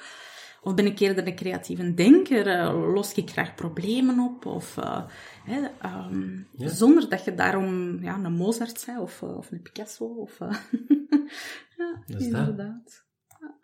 of 0.63 0.75
ben 0.75 0.87
ik 0.87 0.99
eerder 0.99 1.27
een 1.27 1.35
creatieve 1.35 1.95
denker? 1.95 2.47
Eh, 2.47 2.93
los 2.95 3.15
ik 3.15 3.31
graag 3.31 3.55
problemen 3.55 4.19
op? 4.19 4.47
Of, 4.47 4.77
eh, 4.79 5.09
hè, 5.45 5.69
ehm, 5.81 6.39
Ja. 6.57 6.69
Zonder 6.69 7.09
dat 7.09 7.25
je 7.25 7.35
daarom 7.35 8.03
ja, 8.03 8.25
een 8.25 8.33
Mozart 8.33 8.83
bent 8.87 8.99
of, 9.01 9.23
eh, 9.23 9.37
of 9.37 9.51
een 9.51 9.63
Picasso. 9.63 10.05
Of, 10.05 10.39
ja, 11.79 12.03
Dat 12.07 12.21
is 12.21 12.29
dat. 12.31 12.49
inderdaad. 12.49 13.05
Ja. 13.41 13.55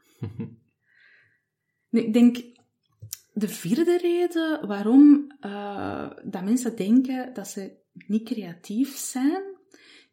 Nu, 1.90 2.00
ik 2.00 2.12
denk, 2.12 2.36
de 3.38 3.48
vierde 3.48 3.98
reden 3.98 4.66
waarom 4.66 5.26
eh, 5.40 6.10
dat 6.24 6.44
mensen 6.44 6.76
denken 6.76 7.34
dat 7.34 7.48
ze 7.48 7.76
niet 8.06 8.24
creatief 8.28 8.96
zijn, 8.96 9.42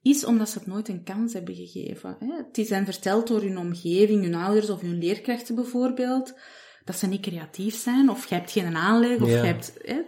is 0.01 0.25
omdat 0.25 0.50
ze 0.50 0.58
het 0.58 0.67
nooit 0.67 0.88
een 0.89 1.03
kans 1.03 1.34
hebben 1.34 1.55
gegeven. 1.55 2.15
Hè. 2.20 2.36
Het 2.36 2.58
is 2.58 2.70
hen 2.70 2.86
verteld 2.86 3.27
door 3.27 3.41
hun 3.41 3.58
omgeving, 3.58 4.24
hun 4.24 4.36
ouders 4.36 4.70
of 4.70 4.82
hun 4.82 4.98
leerkrachten 4.98 5.55
bijvoorbeeld, 5.55 6.39
dat 6.84 6.96
ze 6.96 7.08
niet 7.08 7.22
creatief 7.22 7.75
zijn, 7.75 8.10
of 8.10 8.27
je 8.27 8.36
hebt 8.36 8.51
geen 8.51 8.75
aanleg, 8.75 9.22
of 9.22 9.29
Ja. 9.29 9.38
je 9.38 9.46
hebt... 9.46 9.74
Hè, 9.82 10.01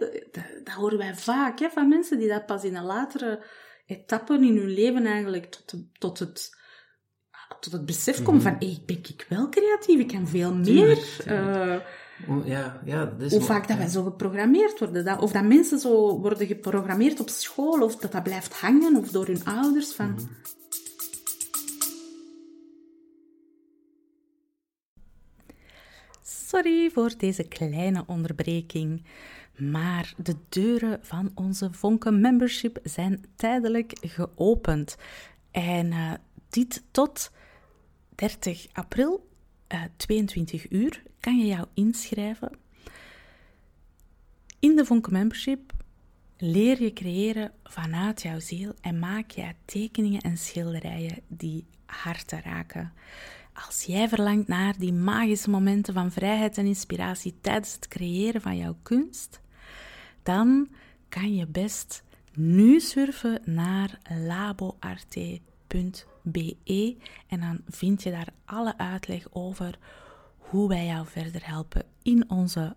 dat, 0.64 0.74
horen 0.74 0.98
wij 0.98 1.14
vaak, 1.14 1.58
hè, 1.58 1.68
van 1.70 1.88
mensen 1.88 2.18
die 2.18 2.28
dat 2.28 2.46
pas 2.46 2.64
in 2.64 2.76
een 2.76 2.84
latere 2.84 3.44
etappe 3.86 4.34
in 4.34 4.56
hun 4.56 4.70
leven 4.70 5.06
eigenlijk 5.06 5.44
tot, 5.46 5.70
de- 5.70 5.88
tot 5.98 6.18
het 6.18 6.56
tot 7.60 7.72
het 7.72 7.86
besef 7.86 8.22
komen 8.22 8.42
van, 8.42 8.56
hey, 8.58 8.82
ben 8.86 8.96
ik 8.96 9.26
wel 9.28 9.48
creatief, 9.48 9.98
ik 10.00 10.08
kan 10.08 10.28
veel 10.28 10.54
meer. 10.54 10.64
Tuurlijk, 10.64 10.98
tuurlijk. 11.00 11.56
Eh, 11.56 11.76
Ja, 12.44 12.80
ja, 12.84 13.04
dat 13.04 13.20
is 13.20 13.32
hoe 13.32 13.40
vaak 13.40 13.68
dat 13.68 13.76
ja. 13.76 13.82
wij 13.82 13.92
zo 13.92 14.02
geprogrammeerd 14.02 14.78
worden. 14.78 15.04
Dat, 15.04 15.20
of 15.20 15.32
dat 15.32 15.44
mensen 15.44 15.78
zo 15.78 16.20
worden 16.20 16.46
geprogrammeerd 16.46 17.20
op 17.20 17.28
school, 17.28 17.82
of 17.82 17.96
dat 17.96 18.12
dat 18.12 18.22
blijft 18.22 18.52
hangen, 18.52 18.96
of 18.96 19.10
door 19.10 19.26
hun 19.26 19.44
ouders. 19.44 19.92
Van, 19.92 20.10
Mhm. 20.10 20.26
Sorry 26.48 26.90
voor 26.90 27.12
deze 27.18 27.44
kleine 27.48 28.04
onderbreking, 28.06 29.04
maar 29.56 30.14
de 30.16 30.34
deuren 30.48 30.98
van 31.02 31.30
onze 31.34 31.72
Vonken 31.72 32.20
Membership 32.20 32.78
zijn 32.82 33.24
tijdelijk 33.36 33.92
geopend. 34.00 34.96
En 35.50 35.92
eh, 35.92 36.12
dit 36.48 36.82
tot 36.90 37.30
30 38.14 38.66
april, 38.72 39.28
eh 39.66 39.82
22 39.96 40.70
uur, 40.70 41.02
kan 41.28 41.38
je 41.38 41.46
jou 41.46 41.66
inschrijven. 41.74 42.50
In 44.58 44.76
de 44.76 44.84
Vonken 44.84 45.12
Membership 45.12 45.72
leer 46.36 46.82
je 46.82 46.92
creëren 46.92 47.52
vanuit 47.64 48.22
jouw 48.22 48.40
ziel 48.40 48.72
en 48.80 48.98
maak 48.98 49.30
jij 49.30 49.56
tekeningen 49.64 50.20
en 50.20 50.38
schilderijen 50.38 51.20
die 51.26 51.66
harten 51.86 52.42
raken. 52.42 52.92
Als 53.66 53.82
jij 53.82 54.08
verlangt 54.08 54.48
naar 54.48 54.78
die 54.78 54.92
magische 54.92 55.50
momenten 55.50 55.94
van 55.94 56.12
vrijheid 56.12 56.58
en 56.58 56.66
inspiratie 56.66 57.34
tijdens 57.40 57.72
het 57.72 57.88
creëren 57.88 58.40
van 58.40 58.56
jouw 58.56 58.76
kunst, 58.82 59.40
dan 60.22 60.68
kan 61.08 61.34
je 61.34 61.46
best 61.46 62.04
nu 62.34 62.80
surfen 62.80 63.40
naar 63.44 63.98
laboarte.be 64.26 65.76
en 67.26 67.40
dan 67.40 67.60
vind 67.66 68.02
je 68.02 68.10
daar 68.10 68.32
alle 68.44 68.78
uitleg 68.78 69.26
over 69.30 69.78
hoe 70.50 70.68
wij 70.68 70.86
jou 70.86 71.06
verder 71.06 71.46
helpen 71.46 71.84
in 72.02 72.30
onze 72.30 72.76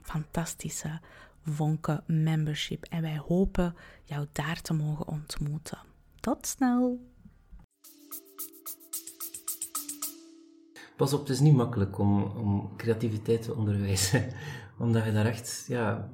fantastische 0.00 1.00
Vonken 1.44 2.04
membership. 2.06 2.84
En 2.84 3.02
wij 3.02 3.18
hopen 3.26 3.74
jou 4.04 4.26
daar 4.32 4.60
te 4.60 4.74
mogen 4.74 5.08
ontmoeten. 5.08 5.78
Tot 6.20 6.46
snel! 6.46 7.12
Pas 10.96 11.12
op, 11.12 11.20
het 11.20 11.28
is 11.28 11.40
niet 11.40 11.54
makkelijk 11.54 11.98
om, 11.98 12.22
om 12.22 12.76
creativiteit 12.76 13.42
te 13.42 13.54
onderwijzen. 13.54 14.32
Omdat 14.78 15.04
je 15.04 15.12
daar 15.12 15.26
echt, 15.26 15.64
ja, 15.68 16.10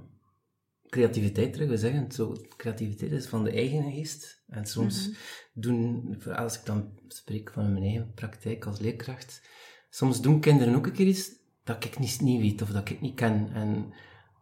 creativiteit 0.89 1.53
terug 1.53 1.69
wil 1.69 1.79
zeggen. 1.79 2.13
Zo, 2.13 2.37
creativiteit 2.57 3.13
is 3.13 3.27
van 3.27 3.45
de 3.45 3.51
eigen 3.51 3.93
geest. 3.93 4.43
En 4.47 4.67
soms 4.67 5.11
doen, 5.53 6.17
als 6.35 6.59
ik 6.59 6.65
dan 6.65 6.99
spreek 7.09 7.51
van 7.53 7.73
mijn 7.73 7.85
eigen 7.85 8.13
praktijk 8.15 8.67
als 8.67 8.79
leerkracht, 8.79 9.43
soms 9.91 10.21
doen 10.21 10.41
kinderen 10.41 10.75
ook 10.75 10.87
een 10.87 10.93
keer 10.93 11.07
iets 11.07 11.31
dat 11.65 11.85
ik 11.85 11.99
niet, 11.99 12.21
niet 12.21 12.41
weet 12.41 12.63
of 12.63 12.69
dat 12.69 12.89
ik 12.89 13.01
niet 13.01 13.15
ken. 13.15 13.51
En 13.53 13.93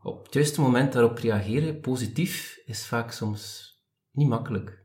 op 0.02 0.24
het 0.24 0.34
juiste 0.34 0.60
moment 0.60 0.92
daarop 0.92 1.18
reageren, 1.18 1.80
positief, 1.80 2.60
is 2.64 2.86
vaak 2.86 3.12
soms 3.12 3.72
niet 4.10 4.28
makkelijk. 4.28 4.82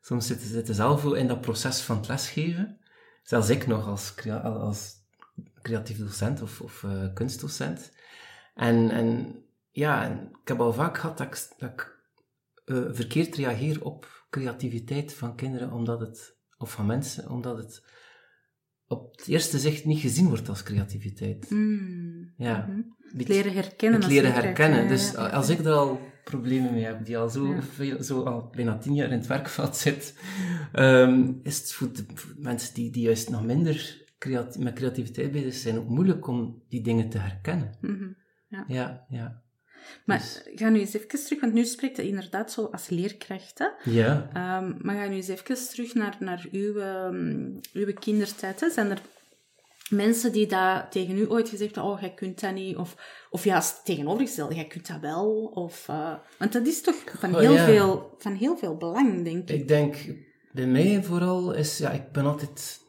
Soms 0.00 0.26
zitten 0.26 0.66
ze 0.66 0.74
zelf 0.74 1.14
in 1.14 1.26
dat 1.26 1.40
proces 1.40 1.80
van 1.80 1.96
het 1.96 2.08
lesgeven. 2.08 2.78
Zelfs 3.22 3.48
ik 3.48 3.66
nog 3.66 3.86
als, 3.86 4.14
als 4.42 4.92
creatief 5.62 5.98
docent 5.98 6.42
of, 6.42 6.60
of 6.60 6.84
eh, 6.84 7.12
kunstdocent. 7.14 7.92
En, 8.54 8.90
en 8.90 9.36
ja, 9.70 10.06
ik 10.42 10.48
heb 10.48 10.60
al 10.60 10.72
vaak 10.72 10.98
gehad 10.98 11.18
dat 11.18 11.26
ik, 11.26 11.54
dat 11.58 11.70
ik 11.70 11.98
eh, 12.64 12.84
verkeerd 12.90 13.34
reageer 13.34 13.84
op 13.84 14.26
creativiteit 14.30 15.14
van 15.14 15.36
kinderen, 15.36 15.72
omdat 15.72 16.00
het, 16.00 16.36
of 16.58 16.70
van 16.70 16.86
mensen, 16.86 17.30
omdat 17.30 17.56
het 17.56 17.84
op 18.86 19.16
het 19.16 19.28
eerste 19.28 19.58
zicht 19.58 19.84
niet 19.84 20.00
gezien 20.00 20.28
wordt 20.28 20.48
als 20.48 20.62
creativiteit. 20.62 21.50
Mm. 21.50 22.32
Ja. 22.36 22.66
Mhm. 22.68 22.80
Het 23.18 23.28
leren 23.28 23.52
herkennen. 23.52 24.00
het 24.00 24.10
leren 24.10 24.32
herkennen. 24.32 24.82
ja, 24.82 24.88
Dus 24.88 25.10
ja, 25.12 25.26
ja. 25.26 25.28
als 25.32 25.48
ik 25.48 25.58
er 25.58 25.72
al 25.72 26.00
problemen 26.24 26.72
mee 26.72 26.84
heb, 26.84 27.04
die 27.04 27.18
al 27.18 27.28
zo, 27.28 27.46
Ja. 27.54 27.62
veel, 27.62 28.02
zo 28.02 28.22
al 28.22 28.48
bijna 28.50 28.78
tien 28.78 28.94
jaar 28.94 29.10
in 29.10 29.18
het 29.18 29.26
werkveld 29.26 29.76
zit, 29.76 30.18
ehm, 30.72 31.32
is 31.42 31.58
het 31.58 31.72
voor, 31.72 31.92
de, 31.92 32.04
voor 32.14 32.34
mensen 32.38 32.74
die, 32.74 32.90
die 32.92 33.02
juist 33.02 33.30
nog 33.30 33.44
minder 33.44 34.02
creati- 34.18 34.62
met 34.62 34.74
creativiteit 34.74 35.32
bezig 35.32 35.54
zijn, 35.54 35.78
ook 35.78 35.88
moeilijk 35.88 36.26
om 36.26 36.62
die 36.68 36.82
dingen 36.82 37.08
te 37.08 37.18
herkennen. 37.18 37.76
Mhm. 37.80 38.04
Ja, 38.68 39.04
ja. 39.08 39.42
Maar 40.04 40.18
Dus- 40.18 40.42
ga 40.54 40.68
nu 40.68 40.78
eens 40.80 40.94
even 40.94 41.24
terug, 41.24 41.40
want 41.40 41.52
nu 41.52 41.64
spreekt 41.64 41.96
je 41.96 42.08
inderdaad 42.08 42.52
zo 42.52 42.64
als 42.72 42.88
leerkracht. 42.88 43.58
Hè? 43.58 43.90
Ja. 43.90 44.28
Ehm, 44.32 44.72
maar 44.78 44.96
ga 44.96 45.06
nu 45.08 45.14
eens 45.14 45.28
even 45.28 45.68
terug 45.68 45.94
naar, 45.94 46.16
naar 46.18 46.44
uw, 46.52 46.76
ehm, 46.78 47.52
uw 47.72 47.92
kindertijd. 47.94 48.60
Hè? 48.60 48.70
Zijn 48.70 48.90
er 48.90 49.00
mensen 49.90 50.32
die 50.32 50.46
dat 50.46 50.86
tegen 50.90 51.16
u 51.18 51.30
ooit 51.30 51.48
gezegd 51.48 51.74
hebben, 51.74 51.92
oh, 51.92 52.00
jij 52.00 52.14
kunt 52.14 52.40
dat 52.40 52.54
niet? 52.54 52.76
Of, 52.76 52.96
of 53.30 53.44
juist 53.44 53.84
tegenovergesteld, 53.84 54.54
jij 54.54 54.66
kunt 54.66 54.86
dat 54.86 55.00
wel? 55.00 55.50
Of, 55.54 55.88
eh, 55.88 56.14
want 56.38 56.52
dat 56.52 56.66
is 56.66 56.80
toch 56.82 56.96
van 57.18 57.34
Oh, 57.34 57.40
heel, 57.40 57.52
ja. 57.52 57.64
veel, 57.64 58.14
van 58.18 58.32
heel 58.34 58.56
veel 58.56 58.76
belang, 58.76 59.24
denk 59.24 59.48
ik. 59.48 59.60
Ik 59.60 59.68
denk, 59.68 59.96
bij 60.52 60.66
mij 60.66 61.02
vooral 61.02 61.52
is, 61.52 61.78
ja, 61.78 61.90
ik 61.90 62.12
ben 62.12 62.24
altijd, 62.24 62.80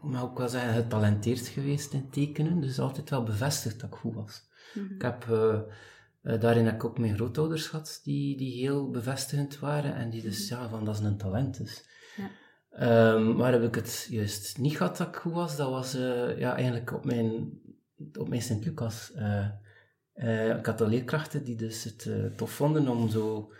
mag 0.00 0.22
ook 0.22 0.38
wel 0.38 0.48
zeggen, 0.48 0.74
getalenteerd 0.74 1.46
geweest 1.46 1.92
in 1.92 2.10
tekenen, 2.10 2.60
dus 2.60 2.78
altijd 2.78 3.10
wel 3.10 3.22
bevestigd 3.22 3.80
dat 3.80 3.90
ik 3.90 3.96
goed 3.96 4.14
was. 4.14 4.42
Mhm. 4.74 4.94
Ik 4.94 5.02
heb, 5.02 5.30
eh, 5.30 5.58
eh, 6.24 6.40
daarin 6.40 6.64
heb 6.64 6.74
ik 6.74 6.84
ook 6.84 6.98
mijn 6.98 7.14
grootouders 7.14 7.66
gehad, 7.66 8.00
die, 8.04 8.36
die 8.36 8.52
heel 8.52 8.90
bevestigend 8.90 9.58
waren 9.58 9.94
en 9.94 10.10
die 10.10 10.22
dus, 10.22 10.48
ja, 10.48 10.68
van 10.68 10.84
dat 10.84 10.94
is 10.98 11.04
een 11.04 11.16
talent 11.16 11.60
is. 11.60 11.84
Ja. 12.16 12.30
Ehm, 12.70 13.32
waar 13.32 13.52
heb 13.52 13.62
ik 13.62 13.74
het 13.74 14.06
juist 14.10 14.58
niet 14.58 14.76
gehad 14.76 14.96
dat 14.96 15.08
ik 15.08 15.16
goed 15.16 15.32
was? 15.32 15.56
Dat 15.56 15.70
was 15.70 15.94
eh, 15.94 16.38
ja, 16.38 16.54
eigenlijk 16.54 16.92
op 16.92 17.04
mijn, 17.04 17.52
op 18.18 18.28
mijn 18.28 18.42
Sint-Lucas. 18.42 19.12
Eh, 19.12 19.48
ik 20.58 20.66
had 20.66 20.80
al 20.80 20.88
leerkrachten 20.88 21.44
die 21.44 21.56
dus 21.56 21.84
het 21.84 22.08
tof 22.36 22.50
vonden 22.50 22.88
om 22.88 23.08
zo 23.08 23.52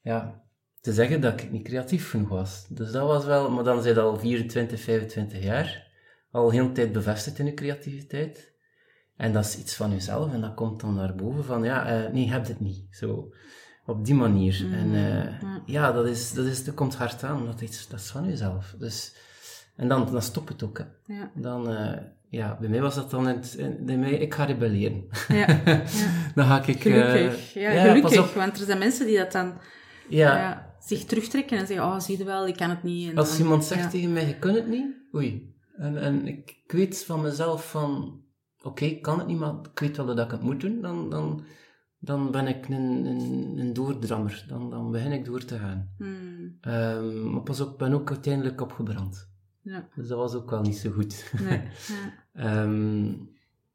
ja, 0.00 0.42
te 0.80 0.92
zeggen 0.92 1.20
dat 1.20 1.40
ik 1.40 1.50
niet 1.50 1.64
creatief 1.64 2.10
genoeg 2.10 2.28
was. 2.28 2.66
Dus 2.68 2.90
dat 2.92 3.06
was 3.06 3.24
wel, 3.24 3.50
maar 3.50 3.64
dan 3.64 3.82
zijn 3.82 3.98
al 3.98 4.18
24, 4.18 4.80
25 4.80 5.42
jaar, 5.42 5.90
al 6.30 6.50
heel 6.50 6.66
de 6.66 6.72
tijd 6.72 6.92
bevestigd 6.92 7.38
in 7.38 7.46
je 7.46 7.54
creativiteit. 7.54 8.51
En 9.22 9.32
dat 9.32 9.44
is 9.44 9.58
iets 9.58 9.74
van 9.74 9.90
jezelf 9.90 10.32
en 10.32 10.40
dat 10.40 10.54
komt 10.54 10.80
dan 10.80 10.94
naar 10.94 11.14
boven 11.14 11.44
van, 11.44 11.62
ja, 11.64 11.86
eh, 11.86 12.12
nee, 12.12 12.24
je 12.24 12.30
hebt 12.30 12.48
het 12.48 12.60
niet. 12.60 12.84
Zo, 12.90 13.32
op 13.86 14.04
die 14.04 14.14
manier. 14.14 14.64
Mhm, 14.66 14.74
En 14.74 14.94
eh, 14.94 15.24
ja. 15.40 15.62
ja, 15.66 15.92
dat, 15.92 16.06
is, 16.06 16.32
dat, 16.32 16.44
is, 16.46 16.64
dat 16.64 16.74
komt 16.74 16.94
hard 16.94 17.22
aan, 17.24 17.40
omdat 17.40 17.60
iets, 17.60 17.88
dat 17.88 18.00
is 18.00 18.10
van 18.10 18.24
jezelf. 18.28 18.74
Dus, 18.78 19.14
en 19.76 19.88
dan, 19.88 20.08
dan 20.12 20.22
stopt 20.22 20.48
het 20.48 20.62
ook. 20.62 20.78
Hè. 20.78 21.14
Ja. 21.14 21.30
Dan, 21.34 21.70
eh, 21.76 21.98
ja, 22.28 22.56
bij 22.60 22.68
mij 22.68 22.80
was 22.80 22.94
dat 22.94 23.10
dan, 23.10 23.28
in, 23.28 23.34
het- 23.36 23.84
bij 23.86 23.96
mij, 23.96 24.10
ik 24.12 24.34
ga 24.34 24.44
rebelleren. 24.44 25.04
Ja, 25.28 25.36
ja. 25.64 25.82
dan 26.34 26.46
ga 26.46 26.64
ik... 26.66 26.82
Gelukkig. 26.82 27.54
ja, 27.54 27.70
gelukkig. 27.82 28.34
Want 28.34 28.58
er 28.58 28.66
zijn 28.66 28.78
mensen 28.78 29.06
die 29.06 29.16
dat 29.18 29.32
dan 29.32 29.52
Ja, 30.08 30.36
ja, 30.36 30.74
zich 30.80 31.04
terugtrekken 31.04 31.58
en 31.58 31.66
zeggen, 31.66 31.86
oh, 31.86 31.98
zie 32.00 32.18
je 32.18 32.24
wel, 32.24 32.46
ik 32.46 32.56
kan 32.56 32.70
het 32.70 32.82
niet. 32.82 33.10
En 33.10 33.16
Als 33.18 33.30
dan- 33.30 33.38
iemand 33.40 33.64
zegt 33.64 33.82
ja. 33.82 33.88
tegen 33.88 34.12
mij, 34.12 34.26
je 34.26 34.38
kunt 34.38 34.56
het 34.56 34.68
niet, 34.68 34.86
oei. 35.14 35.54
En, 35.76 35.98
en 36.02 36.26
ik, 36.26 36.56
ik 36.64 36.72
weet 36.72 37.04
van 37.04 37.20
mezelf 37.20 37.70
van, 37.70 38.20
oké, 38.62 38.90
kan 39.00 39.18
het 39.18 39.26
niet, 39.26 39.38
maar 39.38 39.54
ik 39.72 39.78
weet 39.80 39.96
wel 39.96 40.06
dat 40.06 40.18
ik 40.18 40.30
het 40.30 40.42
moet 40.42 40.60
doen, 40.60 40.80
dan, 40.80 41.10
dan, 41.10 41.44
dan 41.98 42.30
ben 42.30 42.46
ik 42.46 42.68
een, 42.68 43.04
een, 43.06 43.54
een 43.58 43.72
doordrammer. 43.72 44.44
Dan, 44.48 44.70
dan 44.70 44.90
begin 44.90 45.12
ik 45.12 45.24
door 45.24 45.44
te 45.44 45.58
gaan. 45.58 45.90
Hmm, 45.98 46.56
Ehm, 46.60 47.30
maar 47.30 47.42
pas 47.42 47.60
op, 47.60 47.70
ik 47.72 47.76
ben 47.78 47.92
ook 47.92 48.10
uiteindelijk 48.10 48.60
opgebrand. 48.60 49.28
ja, 49.62 49.88
Dus 49.94 50.08
dat 50.08 50.18
was 50.18 50.34
ook 50.34 50.50
wel 50.50 50.62
niet 50.62 50.76
zo 50.76 50.90
goed. 50.90 51.32
nee, 51.40 51.60
ja. 51.88 52.12
Ehm, 52.32 53.12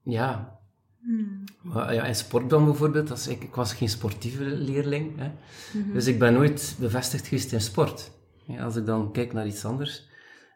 ja, 0.03 0.55
Hmm, 1.01 1.43
maar 1.61 1.93
ja, 1.93 2.03
in 2.05 2.15
sport 2.15 2.49
dan 2.49 2.65
bijvoorbeeld, 2.65 3.11
als 3.11 3.27
ik, 3.27 3.43
ik 3.43 3.55
was 3.55 3.73
geen 3.73 3.89
sportieve 3.89 4.43
leerling, 4.43 5.17
hè. 5.17 5.31
mhm. 5.79 5.93
Dus 5.93 6.07
ik 6.07 6.19
ben 6.19 6.33
nooit 6.33 6.75
bevestigd 6.79 7.27
geweest 7.27 7.51
in 7.51 7.61
sport. 7.61 8.11
Ja, 8.45 8.63
als 8.63 8.75
ik 8.75 8.85
dan 8.85 9.11
kijk 9.11 9.33
naar 9.33 9.47
iets 9.47 9.65
anders, 9.65 10.07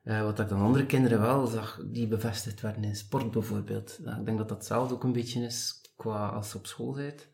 eh, 0.04 0.22
wat 0.22 0.40
ik 0.40 0.50
dan 0.50 0.62
andere 0.62 0.86
kinderen 0.86 1.20
wel 1.22 1.46
zag, 1.46 1.82
die 1.92 2.08
bevestigd 2.08 2.62
werden 2.62 2.84
in 2.84 2.96
sport 2.96 3.32
bijvoorbeeld. 3.32 4.00
Ik 4.00 4.26
denk 4.26 4.38
dat 4.38 4.50
dat 4.50 4.58
hetzelfde 4.58 4.94
ook 4.94 5.04
een 5.04 5.12
beetje 5.12 5.42
is 5.42 5.82
qua 5.96 6.28
als 6.28 6.52
je 6.52 6.58
op 6.58 6.68
school 6.68 6.94
bent. 6.94 7.28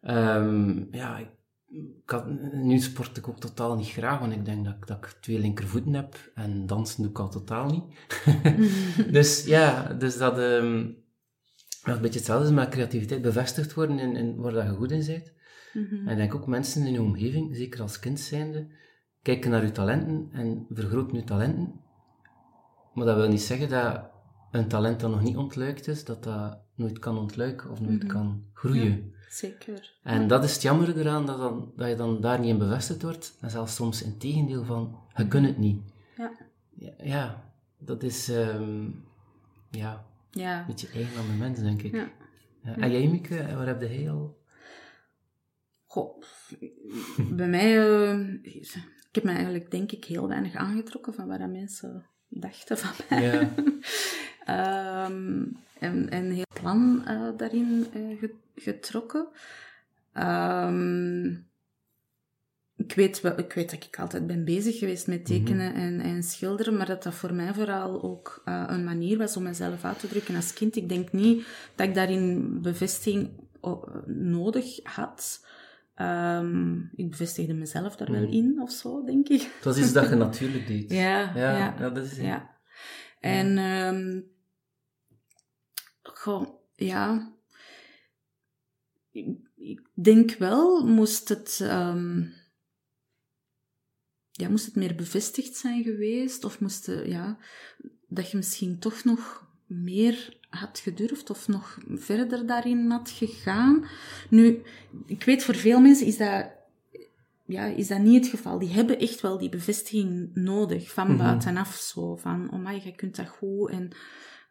Ehm, 0.00 0.84
ja, 0.94 1.18
ik, 1.18 1.28
ik 1.68 2.10
had, 2.10 2.26
nu 2.52 2.78
sport 2.78 3.16
ik 3.16 3.28
ook 3.28 3.40
totaal 3.40 3.76
niet 3.76 3.88
graag, 3.88 4.18
want 4.18 4.32
ik 4.32 4.44
denk 4.44 4.64
dat, 4.64 4.74
ik- 4.74 4.86
dat 4.86 4.96
ik 4.96 5.16
twee 5.20 5.38
linkervoeten 5.38 5.94
heb 5.94 6.30
en 6.34 6.66
dansen 6.66 7.02
doe 7.02 7.10
ik 7.10 7.18
al 7.18 7.28
totaal 7.30 7.66
niet. 7.70 7.84
dus 9.12 9.44
ja, 9.44 9.92
dus 9.92 10.18
dat, 10.18 10.36
dat 10.36 11.96
een 11.96 12.00
beetje 12.00 12.18
hetzelfde 12.18 12.46
is 12.48 12.54
met 12.54 12.68
creativiteit, 12.68 13.22
bevestigd 13.22 13.74
worden 13.74 13.98
in, 13.98 14.16
in 14.16 14.36
waar 14.36 14.52
dat 14.52 14.64
je 14.64 14.70
goed 14.70 14.90
in 14.90 15.06
bent. 15.06 15.32
Mhm. 15.72 15.94
En 15.94 16.08
ik 16.08 16.16
denk 16.16 16.34
ook 16.34 16.46
mensen 16.46 16.86
in 16.86 16.92
je 16.92 17.02
omgeving, 17.02 17.56
zeker 17.56 17.80
als 17.80 17.98
kind 17.98 18.20
zijnde, 18.20 18.66
kijken 19.22 19.50
naar 19.50 19.64
je 19.64 19.72
talenten 19.72 20.28
en 20.32 20.66
vergroten 20.70 21.16
je 21.16 21.24
talenten. 21.24 21.84
Maar 22.96 23.06
dat 23.06 23.16
wil 23.16 23.28
niet 23.28 23.40
zeggen 23.42 23.68
dat 23.68 24.00
een 24.50 24.68
talent 24.68 25.00
dat 25.00 25.10
nog 25.10 25.22
niet 25.22 25.36
ontluikt 25.36 25.88
is, 25.88 26.04
dat 26.04 26.22
dat 26.24 26.58
nooit 26.74 26.98
kan 26.98 27.18
ontluiken 27.18 27.70
of 27.70 27.80
nooit 27.80 28.02
Mhm. 28.02 28.12
kan 28.12 28.44
groeien. 28.52 29.14
Zeker. 29.28 29.94
En 30.02 30.28
dat 30.28 30.44
is 30.44 30.52
het 30.52 30.62
jammer 30.62 30.98
eraan, 30.98 31.26
dat, 31.26 31.38
dan, 31.38 31.72
dat 31.76 31.88
je 31.88 31.94
dan 31.94 32.20
daar 32.20 32.40
niet 32.40 32.48
in 32.48 32.58
bevestigd 32.58 33.02
wordt. 33.02 33.36
En 33.40 33.50
zelfs 33.50 33.74
soms 33.74 34.02
in 34.02 34.18
tegendeel 34.18 34.64
van, 34.64 34.98
je 35.14 35.28
kunt 35.28 35.46
het 35.46 35.58
niet. 35.58 35.80
Ja. 36.16 36.32
Ja, 36.78 36.92
ja, 37.02 37.52
dat 37.78 38.02
is 38.02 38.28
ehm, 38.28 38.88
ja, 39.70 40.04
Ja. 40.30 40.60
een 40.60 40.66
beetje 40.66 40.88
eigen 40.88 41.18
aan 41.20 41.26
de 41.26 41.32
mens, 41.38 41.58
denk 41.60 41.82
ik. 41.82 41.94
Ja. 41.94 42.08
Ja. 42.62 42.76
En 42.76 42.90
jij, 42.90 43.08
Mieke, 43.08 43.54
waar 43.56 43.66
heb 43.66 43.80
jij 43.80 44.10
al... 44.10 44.38
Goh, 45.86 46.22
bij 47.30 47.48
mij, 47.48 47.78
eh, 47.78 48.28
ik 48.42 49.12
heb 49.12 49.24
me 49.24 49.30
eigenlijk 49.30 49.70
denk 49.70 49.92
ik 49.92 50.04
heel 50.04 50.28
weinig 50.28 50.54
aangetrokken 50.54 51.14
van 51.14 51.26
wat 51.28 51.38
dat 51.38 51.50
mensen 51.50 52.06
dachten 52.28 52.78
van 52.78 52.90
mij. 53.08 53.22
Ja. 53.22 53.54
Ehm, 54.46 55.44
en, 55.78 56.10
en 56.10 56.30
heel 56.30 56.44
plan 56.60 57.02
eh, 57.06 57.28
daarin 57.36 57.86
eh, 57.92 58.18
ge- 58.18 58.34
getrokken. 58.54 59.26
Ehm, 60.12 61.26
ik, 62.76 62.92
weet 62.94 63.20
wel, 63.20 63.38
ik 63.38 63.52
weet 63.52 63.70
dat 63.70 63.84
ik 63.84 63.98
altijd 63.98 64.26
ben 64.26 64.44
bezig 64.44 64.78
geweest 64.78 65.06
met 65.06 65.26
tekenen 65.26 65.74
en, 65.74 66.00
en 66.00 66.22
schilderen, 66.22 66.76
maar 66.76 66.86
dat 66.86 67.02
dat 67.02 67.14
voor 67.14 67.34
mij 67.34 67.54
vooral 67.54 68.02
ook 68.02 68.42
eh, 68.44 68.64
een 68.66 68.84
manier 68.84 69.18
was 69.18 69.36
om 69.36 69.42
mezelf 69.42 69.84
uit 69.84 69.98
te 69.98 70.08
drukken 70.08 70.36
als 70.36 70.52
kind. 70.52 70.76
Ik 70.76 70.88
denk 70.88 71.12
niet 71.12 71.46
dat 71.74 71.88
ik 71.88 71.94
daarin 71.94 72.58
bevestiging 72.62 73.30
nodig 74.06 74.80
had. 74.82 75.46
Ehm, 75.96 76.78
ik 76.94 77.10
bevestigde 77.10 77.54
mezelf 77.54 77.96
daar 77.96 78.10
wel 78.12 78.22
Mhm. 78.22 78.32
in 78.32 78.60
of 78.60 78.70
zo, 78.70 79.04
denk 79.04 79.28
ik. 79.28 79.40
Het 79.42 79.64
was 79.64 79.78
iets 79.78 79.92
dat 79.92 80.08
je 80.08 80.14
natuurlijk 80.26 80.66
deed. 80.66 80.90
Ja, 80.90 81.18
Ja, 81.20 81.32
ja, 81.34 81.56
ja, 81.78 81.90
dat 81.90 81.96
is 82.04 82.16
ja. 82.16 82.56
En, 83.20 83.58
ehm 83.58 84.20
goh, 86.02 86.48
ja. 86.74 87.32
Ik, 89.10 89.38
ik 89.56 89.88
denk 89.94 90.30
wel, 90.34 90.86
moest 90.86 91.28
het, 91.28 91.58
ehm, 91.62 92.20
ja, 94.30 94.48
moest 94.48 94.66
het 94.66 94.74
meer 94.76 94.94
bevestigd 94.94 95.56
zijn 95.56 95.82
geweest, 95.82 96.44
of 96.44 96.60
moest, 96.60 96.88
eh, 96.88 97.06
ja, 97.06 97.38
dat 98.08 98.30
je 98.30 98.36
misschien 98.36 98.78
toch 98.78 99.04
nog 99.04 99.50
meer 99.66 100.35
had 100.56 100.78
gedurfd 100.78 101.30
of 101.30 101.48
nog 101.48 101.78
verder 101.88 102.46
daarin 102.46 102.90
had 102.90 103.10
gegaan. 103.10 103.84
Nu, 104.30 104.62
ik 105.06 105.24
weet 105.24 105.44
voor 105.44 105.54
veel 105.54 105.80
mensen 105.80 106.06
is 106.06 106.16
dat 106.16 106.54
ja, 107.48 107.64
is 107.64 107.88
dat 107.88 107.98
niet 107.98 108.20
het 108.24 108.34
geval. 108.34 108.58
Die 108.58 108.68
hebben 108.72 108.98
echt 108.98 109.20
wel 109.20 109.38
die 109.38 109.48
bevestiging 109.48 110.30
nodig 110.34 110.92
van 110.92 111.08
Mhm. 111.08 111.16
buitenaf. 111.16 111.74
Zo 111.74 112.16
van, 112.16 112.50
oh 112.52 112.58
my, 112.64 112.80
jij 112.82 112.92
kunt 112.92 113.16
dat 113.16 113.28
goed. 113.28 113.70
En, 113.70 113.90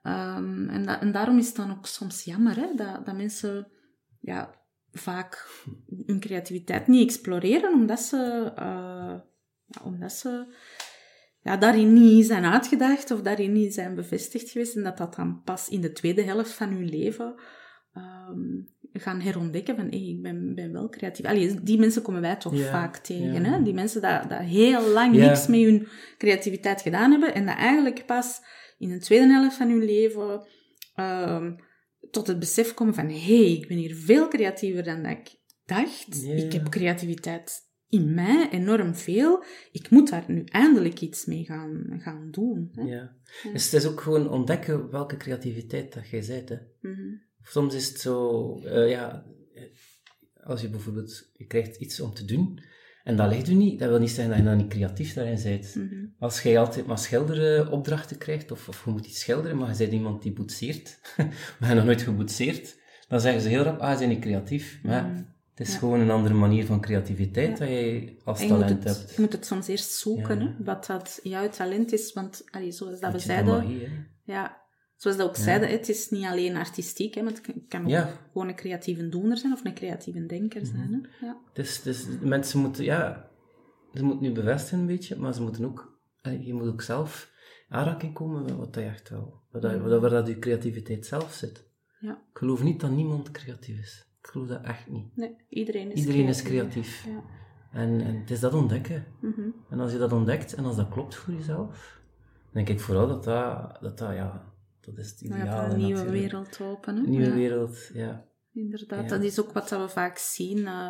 ehm, 0.04 0.70
en, 0.70 0.86
da- 0.86 1.02
en 1.02 1.12
daarom 1.12 1.38
is 1.38 1.48
het 1.48 1.56
dan 1.56 1.72
ook 1.72 1.86
soms 1.86 2.24
jammer 2.24 2.56
hè, 2.56 2.68
dat, 2.76 3.06
dat 3.06 3.16
mensen 3.16 3.68
ja, 4.22 4.56
vaak 4.92 5.48
hun 6.06 6.20
creativiteit 6.20 6.88
niet 6.88 7.04
exploreren, 7.08 7.74
omdat 7.74 8.00
ze, 8.00 8.52
eh, 8.56 9.16
ja, 9.66 9.82
omdat 9.84 10.12
ze 10.12 10.54
ja, 11.46 11.58
daarin 11.58 11.94
niet 11.94 12.26
zijn 12.26 12.46
uitgedaagd 12.46 13.12
of 13.12 13.22
daarin 13.22 13.52
niet 13.52 13.74
zijn 13.74 13.96
bevestigd 13.96 14.50
geweest. 14.50 14.76
En 14.76 14.84
dat 14.84 14.98
dat 14.98 15.16
dan 15.16 15.42
pas 15.44 15.70
in 15.70 15.82
de 15.82 15.92
tweede 15.92 16.22
helft 16.24 16.52
van 16.52 16.70
hun 16.70 16.90
leven 16.90 17.36
ehm, 17.94 18.62
gaan 18.94 19.20
herontdekken 19.20 19.76
van, 19.76 19.86
hé, 19.86 19.98
ik 19.98 20.22
ben, 20.22 20.56
ben 20.56 20.72
wel 20.72 20.90
creatief. 20.90 21.26
Allee, 21.26 21.64
die 21.64 21.80
mensen 21.80 22.02
komen 22.02 22.22
wij 22.22 22.36
toch 22.36 22.60
vaak 22.60 22.98
tegen, 22.98 23.46
hè? 23.46 23.62
Die 23.62 23.74
mensen 23.74 24.02
dat, 24.02 24.30
dat 24.30 24.40
heel 24.40 24.88
lang 24.88 25.16
niks 25.16 25.48
met 25.48 25.60
hun 25.60 25.88
creativiteit 26.18 26.82
gedaan 26.82 27.12
hebben 27.12 27.34
en 27.34 27.46
dat 27.46 27.56
eigenlijk 27.56 28.06
pas 28.06 28.42
in 28.78 28.90
de 28.90 29.00
tweede 29.00 29.28
helft 29.28 29.56
van 29.56 29.70
hun 29.70 29.86
leven 29.86 30.48
ehm, 30.96 31.52
tot 32.12 32.28
het 32.28 32.40
besef 32.40 32.74
komen 32.74 32.94
van, 32.94 33.10
hé, 33.10 33.20
hey, 33.20 33.52
ik 33.52 33.68
ben 33.68 33.78
hier 33.78 33.96
veel 33.96 34.28
creatiever 34.28 34.84
dan 34.84 35.04
dat 35.04 35.12
ik 35.12 35.36
dacht, 35.66 36.24
ik 36.24 36.54
heb 36.54 36.70
creativiteit 36.70 37.62
in 37.96 38.14
mij 38.14 38.50
enorm 38.52 38.96
veel. 38.96 39.44
Ik 39.72 39.90
moet 39.90 40.10
daar 40.10 40.26
nu 40.28 40.44
eindelijk 40.44 41.02
iets 41.02 41.26
mee 41.26 41.46
gaan, 41.46 41.86
gaan 41.98 42.32
doen. 42.32 42.70
Hè? 42.72 42.82
Ja. 42.82 43.16
Dus 43.54 43.64
het 43.72 43.74
is 43.74 43.90
ook 43.90 44.02
gewoon 44.02 44.30
ontdekken 44.30 44.90
welke 44.90 45.18
creativiteit 45.18 45.94
dat 45.94 46.10
jij 46.10 46.24
bent. 46.28 46.50
Hè. 46.50 46.58
Mhm. 46.82 47.14
Soms 47.42 47.74
is 47.74 47.88
het 47.88 48.00
zo, 48.00 48.50
eh, 48.60 48.90
ja, 48.90 49.26
eh, 49.54 49.64
als 50.44 50.62
je 50.62 50.70
bijvoorbeeld, 50.70 51.30
je 51.34 51.46
krijgt 51.46 51.76
iets 51.76 52.00
om 52.00 52.14
te 52.14 52.26
doen, 52.26 52.60
en 53.04 53.16
dat 53.16 53.32
ligt 53.32 53.50
u 53.50 53.54
niet, 53.54 53.80
dat 53.80 53.90
wil 53.90 54.00
niet 54.00 54.10
zeggen 54.10 54.30
dat 54.30 54.38
je 54.38 54.50
dan 54.50 54.58
niet 54.58 54.68
creatief 54.68 55.14
daarin 55.14 55.44
bent. 55.44 55.76
Mhm. 55.76 56.06
Als 56.20 56.42
jij 56.42 56.60
altijd 56.60 56.86
maar 56.86 56.98
schilderen 56.98 57.72
opdrachten 57.72 58.18
krijgt, 58.18 58.52
of, 58.52 58.68
of 58.68 58.86
je 58.86 58.92
moet 58.92 59.06
iets 59.06 59.20
schilderen, 59.20 59.58
maar 59.58 59.72
je 59.72 59.78
bent 59.78 59.92
iemand 59.92 60.22
die 60.22 60.34
boetseert, 60.34 61.00
maar 61.60 61.70
je 61.70 61.76
nog 61.76 61.86
nooit 61.86 62.02
geboetseerd, 62.02 62.80
dan 63.08 63.20
zeggen 63.22 63.42
ze 63.42 63.48
heel 63.50 63.64
rap, 63.64 63.80
ah, 63.80 63.92
je 63.92 63.98
bent 64.00 64.12
niet 64.12 64.20
creatief. 64.22 64.80
Maar 64.84 64.94
ja, 64.94 65.08
Mhm. 65.08 65.24
Het 65.56 65.68
is 65.68 65.74
Ja. 65.74 65.80
gewoon 65.80 66.00
een 66.00 66.10
andere 66.12 66.34
manier 66.36 66.66
van 66.66 66.82
creativiteit 66.82 67.52
Ja. 67.58 67.66
dat 67.66 67.68
je 67.70 68.16
als 68.24 68.42
je 68.42 68.48
talent 68.48 68.70
het, 68.70 68.84
hebt. 68.98 69.16
je 69.16 69.22
moet 69.22 69.32
het 69.34 69.46
soms 69.46 69.68
eerst 69.68 69.92
zoeken, 69.92 70.40
Ja. 70.40 70.46
hè, 70.46 70.64
wat 70.64 70.86
dat 70.86 71.20
jouw 71.24 71.50
talent 71.50 71.94
is. 71.94 72.14
Want 72.14 72.44
allee, 72.52 72.72
zoals 72.72 73.00
dat 73.00 73.12
we 73.12 73.20
zeiden, 73.20 73.54
magie, 73.54 73.90
ja, 74.24 74.62
zoals 74.96 75.18
dat 75.18 75.28
ook 75.28 75.36
zeiden, 75.36 75.70
het 75.70 75.90
is 75.90 76.10
niet 76.10 76.26
alleen 76.26 76.56
artistiek, 76.56 77.14
hè, 77.16 77.22
maar 77.22 77.32
het 77.34 77.42
kan- 77.68 77.86
ook 77.96 78.08
gewoon 78.32 78.48
een 78.48 78.56
creatieve 78.56 79.10
doener 79.10 79.38
zijn 79.38 79.54
of 79.54 79.66
een 79.66 79.74
creatieve 79.74 80.26
denker 80.26 80.66
zijn. 80.66 80.90
Mhm. 80.90 81.00
Hè? 81.20 81.26
Ja. 81.26 81.38
Dus, 81.54 81.82
dus 81.82 82.06
mensen 82.22 82.60
moeten, 82.60 82.84
ja, 82.84 83.30
ze 83.94 84.04
moeten 84.04 84.28
nu 84.28 84.32
bevestigen 84.34 84.80
een 84.80 84.86
beetje, 84.86 85.16
maar 85.16 85.34
ze 85.34 85.42
moeten 85.42 85.66
ook, 85.66 86.00
je 86.42 86.54
moet 86.54 86.68
ook 86.68 86.82
zelf 86.82 87.32
aanraking 87.70 88.14
komen 88.14 88.42
met 88.44 88.56
wat 88.56 88.76
je 88.76 88.82
echt 88.82 89.10
wil. 89.10 89.42
Waar, 89.52 89.62
dat- 89.62 90.02
waar 90.02 90.10
dat 90.10 90.28
je 90.28 90.40
creativiteit 90.40 91.06
zelf 91.06 91.34
zit. 91.34 91.64
Ja. 92.00 92.12
Ik 92.12 92.38
geloof 92.38 92.64
niet 92.64 92.80
dat 92.80 92.92
niemand 92.92 93.32
creatief 93.32 93.80
is. 93.80 94.06
Ik 94.26 94.32
geloof 94.32 94.48
dat 94.48 94.62
echt 94.64 94.88
niet. 94.90 95.16
Nee, 95.16 95.36
iedereen 95.50 95.92
is 95.92 96.00
Iedereen 96.00 96.22
creatief. 96.24 96.44
is 96.44 96.50
creatief. 96.50 97.06
Ja. 97.06 97.24
En, 97.80 98.02
en 98.02 98.20
het 98.20 98.32
is 98.32 98.40
dat 98.40 98.54
ontdekken. 98.54 99.06
Mhm. 99.22 99.42
En 99.70 99.80
als 99.80 99.92
je 99.92 99.98
dat 99.98 100.12
ontdekt 100.12 100.54
en 100.54 100.66
als 100.66 100.76
dat 100.76 100.90
klopt 100.90 101.16
voor 101.16 101.34
jezelf, 101.34 102.00
denk 102.52 102.70
ik 102.70 102.80
vooral 102.80 103.08
dat 103.08 103.24
dat, 103.24 103.78
dat, 103.82 103.98
dat 103.98 104.14
ja, 104.16 104.54
dat 104.82 104.98
is 104.98 105.10
het 105.10 105.22
er 105.22 105.30
een 105.32 105.78
nieuwe 105.78 105.92
natuurlijk. 105.94 106.10
wereld 106.22 106.60
open. 106.62 106.96
Hè? 106.96 107.02
Een 107.04 107.10
nieuwe 107.10 107.26
Ja. 107.26 107.34
wereld, 107.34 107.90
ja. 107.94 108.26
Inderdaad, 108.54 109.10
dat 109.10 109.24
is 109.24 109.40
ook 109.40 109.52
wat 109.52 109.70
we 109.70 109.90
vaak 109.90 110.18
zien. 110.18 110.68
eh, 110.68 110.90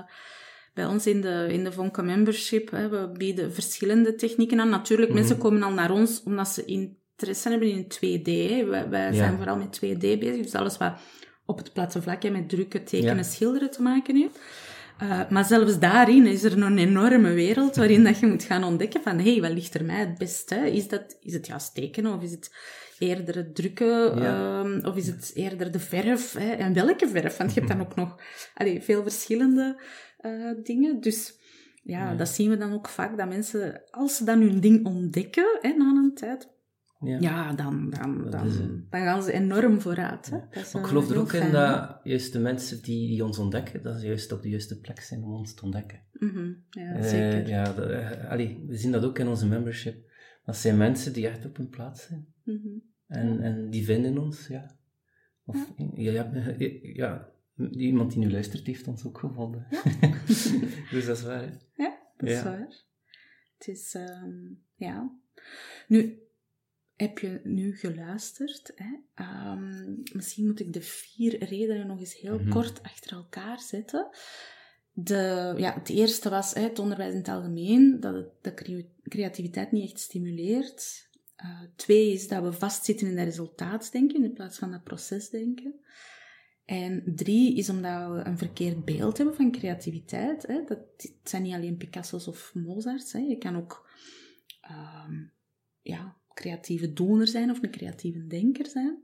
bij 0.73 0.85
ons 0.85 1.07
in 1.07 1.21
de, 1.21 1.47
in 1.51 1.63
de 1.63 1.71
Vonke 1.71 2.01
Membership, 2.03 2.71
hè, 2.71 2.89
we 2.89 3.11
bieden 3.17 3.53
verschillende 3.53 4.15
technieken 4.15 4.59
aan. 4.59 4.69
Natuurlijk, 4.69 5.09
Mhm. 5.09 5.17
mensen 5.19 5.37
komen 5.37 5.63
al 5.63 5.73
naar 5.73 5.91
ons 5.91 6.23
omdat 6.23 6.47
ze 6.47 6.65
interesse 6.65 7.49
hebben 7.49 7.69
in 7.69 7.87
2D. 7.87 8.25
hè. 8.49 8.89
Wij, 8.89 9.13
zijn 9.13 9.37
vooral 9.37 9.57
met 9.57 9.71
2D 9.73 9.99
bezig, 10.19 10.41
dus 10.43 10.55
alles 10.55 10.77
wat 10.77 10.93
op 11.45 11.57
het 11.57 11.73
platte 11.73 12.01
vlak 12.01 12.23
hè, 12.23 12.29
met 12.29 12.49
drukken, 12.49 12.83
tekenen, 12.83 13.15
Ja. 13.15 13.23
schilderen 13.23 13.71
te 13.71 13.81
maken 13.81 14.15
heeft. 14.15 14.39
Eh, 14.97 15.29
maar 15.29 15.45
zelfs 15.45 15.79
daarin 15.79 16.25
is 16.25 16.43
er 16.43 16.57
nog 16.57 16.69
een 16.69 16.77
enorme 16.77 17.33
wereld 17.33 17.75
waarin 17.75 18.03
dat 18.03 18.19
je 18.19 18.25
moet 18.27 18.43
gaan 18.43 18.63
ontdekken 18.63 19.01
van 19.01 19.17
hé, 19.19 19.31
hey, 19.31 19.41
wat 19.41 19.51
ligt 19.51 19.73
er 19.73 19.85
mij 19.85 19.99
het 19.99 20.17
best? 20.17 20.49
Hè? 20.49 20.65
Is, 20.65 20.87
dat, 20.87 21.17
is 21.21 21.33
het 21.33 21.47
juist 21.47 21.73
tekenen 21.73 22.13
of 22.13 22.21
is 22.23 22.31
het 22.31 22.55
eerder 22.99 23.35
het 23.35 23.55
drukken 23.55 24.17
Ja. 24.21 24.59
ehm, 24.61 24.85
of 24.85 24.95
is 24.95 25.07
het 25.07 25.31
eerder 25.33 25.71
de 25.71 25.79
verf? 25.79 26.33
Hè? 26.33 26.51
En 26.51 26.73
welke 26.73 27.07
verf? 27.07 27.37
Want 27.37 27.53
je 27.53 27.59
hebt 27.59 27.71
dan 27.71 27.81
ook 27.81 27.95
nog 27.95 28.15
allee, 28.55 28.81
veel 28.81 29.01
verschillende 29.03 29.81
eh, 30.17 30.31
dingen. 30.63 30.99
Dus 31.01 31.39
ja, 31.83 32.09
Ja. 32.11 32.15
dat 32.15 32.29
zien 32.29 32.49
we 32.49 32.57
dan 32.57 32.73
ook 32.73 32.87
vaak, 32.89 33.17
dat 33.17 33.27
mensen, 33.27 33.81
als 33.91 34.15
ze 34.15 34.23
dan 34.23 34.41
hun 34.41 34.59
ding 34.59 34.85
ontdekken 34.85 35.57
hè, 35.61 35.69
na 35.69 35.85
een 35.85 36.11
tijd, 36.15 36.47
ja. 36.99 37.17
ja, 37.19 37.53
dan, 37.53 37.89
dan, 37.89 38.29
dan, 38.29 38.47
is 38.47 38.57
dan 38.89 39.01
gaan 39.01 39.23
ze 39.23 39.31
enorm 39.31 39.81
vooruit. 39.81 40.29
Hè? 40.29 40.35
Ja. 40.35 40.47
Dat 40.51 40.63
is, 40.65 40.73
Maar 40.73 40.81
ik 40.81 40.87
geloof 40.87 41.09
er 41.09 41.19
ook 41.19 41.33
in 41.33 41.51
dat 41.51 41.99
juist 42.03 42.33
de 42.33 42.39
mensen 42.39 42.81
die, 42.81 43.07
die 43.07 43.23
ons 43.25 43.39
ontdekken, 43.39 43.83
dat 43.83 43.99
ze 43.99 44.05
juist 44.05 44.31
op 44.31 44.41
de 44.41 44.49
juiste 44.49 44.79
plek 44.79 44.99
zijn 44.99 45.23
om 45.23 45.33
ons 45.33 45.53
te 45.53 45.63
ontdekken. 45.63 46.01
Mhm, 46.13 46.53
Ja, 46.69 46.93
Eh, 46.93 47.03
zeker. 47.03 47.47
ja, 47.47 47.73
dat, 47.73 47.89
eh, 47.89 48.29
allee, 48.31 48.63
we 48.67 48.77
zien 48.77 48.91
dat 48.91 49.03
ook 49.03 49.19
in 49.19 49.27
onze 49.27 49.47
membership. 49.47 50.09
Dat 50.45 50.57
zijn 50.57 50.77
mensen 50.77 51.13
die 51.13 51.27
echt 51.27 51.45
op 51.45 51.57
hun 51.57 51.69
plaats 51.69 52.05
zijn. 52.07 52.27
Mhm. 52.43 52.67
En, 53.07 53.41
en 53.41 53.69
die 53.69 53.85
vinden 53.85 54.17
ons, 54.17 54.47
ja. 54.47 54.75
Of, 55.45 55.73
ja. 55.77 56.11
Ja, 56.11 56.31
ja, 56.57 56.73
ja, 56.81 57.29
iemand 57.71 58.11
die 58.11 58.19
nu 58.19 58.31
luistert 58.31 58.65
heeft 58.67 58.87
ons 58.87 59.05
ook 59.05 59.17
gevonden. 59.17 59.67
dus 60.91 61.05
dat 61.05 61.17
is 61.17 61.23
waar. 61.23 61.41
hè. 61.41 61.49
Ja, 61.83 61.97
dat 62.17 62.29
is 62.29 62.35
Ja. 62.35 62.43
waar. 62.43 62.83
Het 63.57 63.67
is, 63.67 63.93
ehm, 63.95 64.35
ja. 64.75 65.11
Nu, 65.87 66.19
heb 66.95 67.19
je 67.19 67.41
nu 67.43 67.75
geluisterd? 67.77 68.71
Hè? 68.75 68.95
Ehm, 69.15 69.93
misschien 70.13 70.45
moet 70.45 70.59
ik 70.59 70.73
de 70.73 70.81
vier 70.81 71.43
redenen 71.43 71.87
nog 71.87 71.99
eens 71.99 72.19
heel 72.19 72.39
Mhm. 72.39 72.49
kort 72.49 72.83
achter 72.83 73.11
elkaar 73.17 73.59
zetten. 73.59 74.07
De, 74.91 75.53
ja, 75.57 75.73
het 75.73 75.89
eerste 75.89 76.29
was 76.29 76.53
hè, 76.53 76.61
het 76.61 76.79
onderwijs 76.79 77.11
in 77.11 77.17
het 77.17 77.27
algemeen, 77.27 77.99
dat 77.99 78.13
het 78.13 78.29
de 78.41 78.53
cre- 78.53 78.89
creativiteit 79.03 79.71
niet 79.71 79.91
echt 79.91 79.99
stimuleert. 79.99 81.09
Eh, 81.35 81.61
twee 81.75 82.11
is 82.11 82.27
dat 82.27 82.43
we 82.43 82.51
vastzitten 82.53 83.07
in 83.07 83.15
dat 83.15 83.25
resultaatsdenken 83.25 84.23
in 84.23 84.33
plaats 84.33 84.57
van 84.57 84.71
dat 84.71 84.83
procesdenken. 84.83 85.79
En 86.65 87.03
drie 87.15 87.55
is 87.55 87.69
omdat 87.69 88.11
we 88.11 88.21
een 88.25 88.37
verkeerd 88.37 88.85
beeld 88.85 89.17
hebben 89.17 89.35
van 89.35 89.51
creativiteit. 89.51 90.47
Hè. 90.47 90.63
Dat, 90.63 90.79
het 90.97 91.13
zijn 91.23 91.43
niet 91.43 91.53
alleen 91.53 91.77
Picasso's 91.77 92.27
of 92.27 92.51
Mozart's. 92.53 93.11
Hè. 93.13 93.19
Je 93.19 93.37
kan 93.37 93.55
ook 93.55 93.89
ehm, 94.61 95.23
ja, 95.81 96.17
creatieve 96.35 96.93
doener 96.93 97.27
zijn 97.27 97.49
of 97.51 97.63
een 97.63 97.71
creatieve 97.71 98.25
denker 98.27 98.67
zijn. 98.67 99.03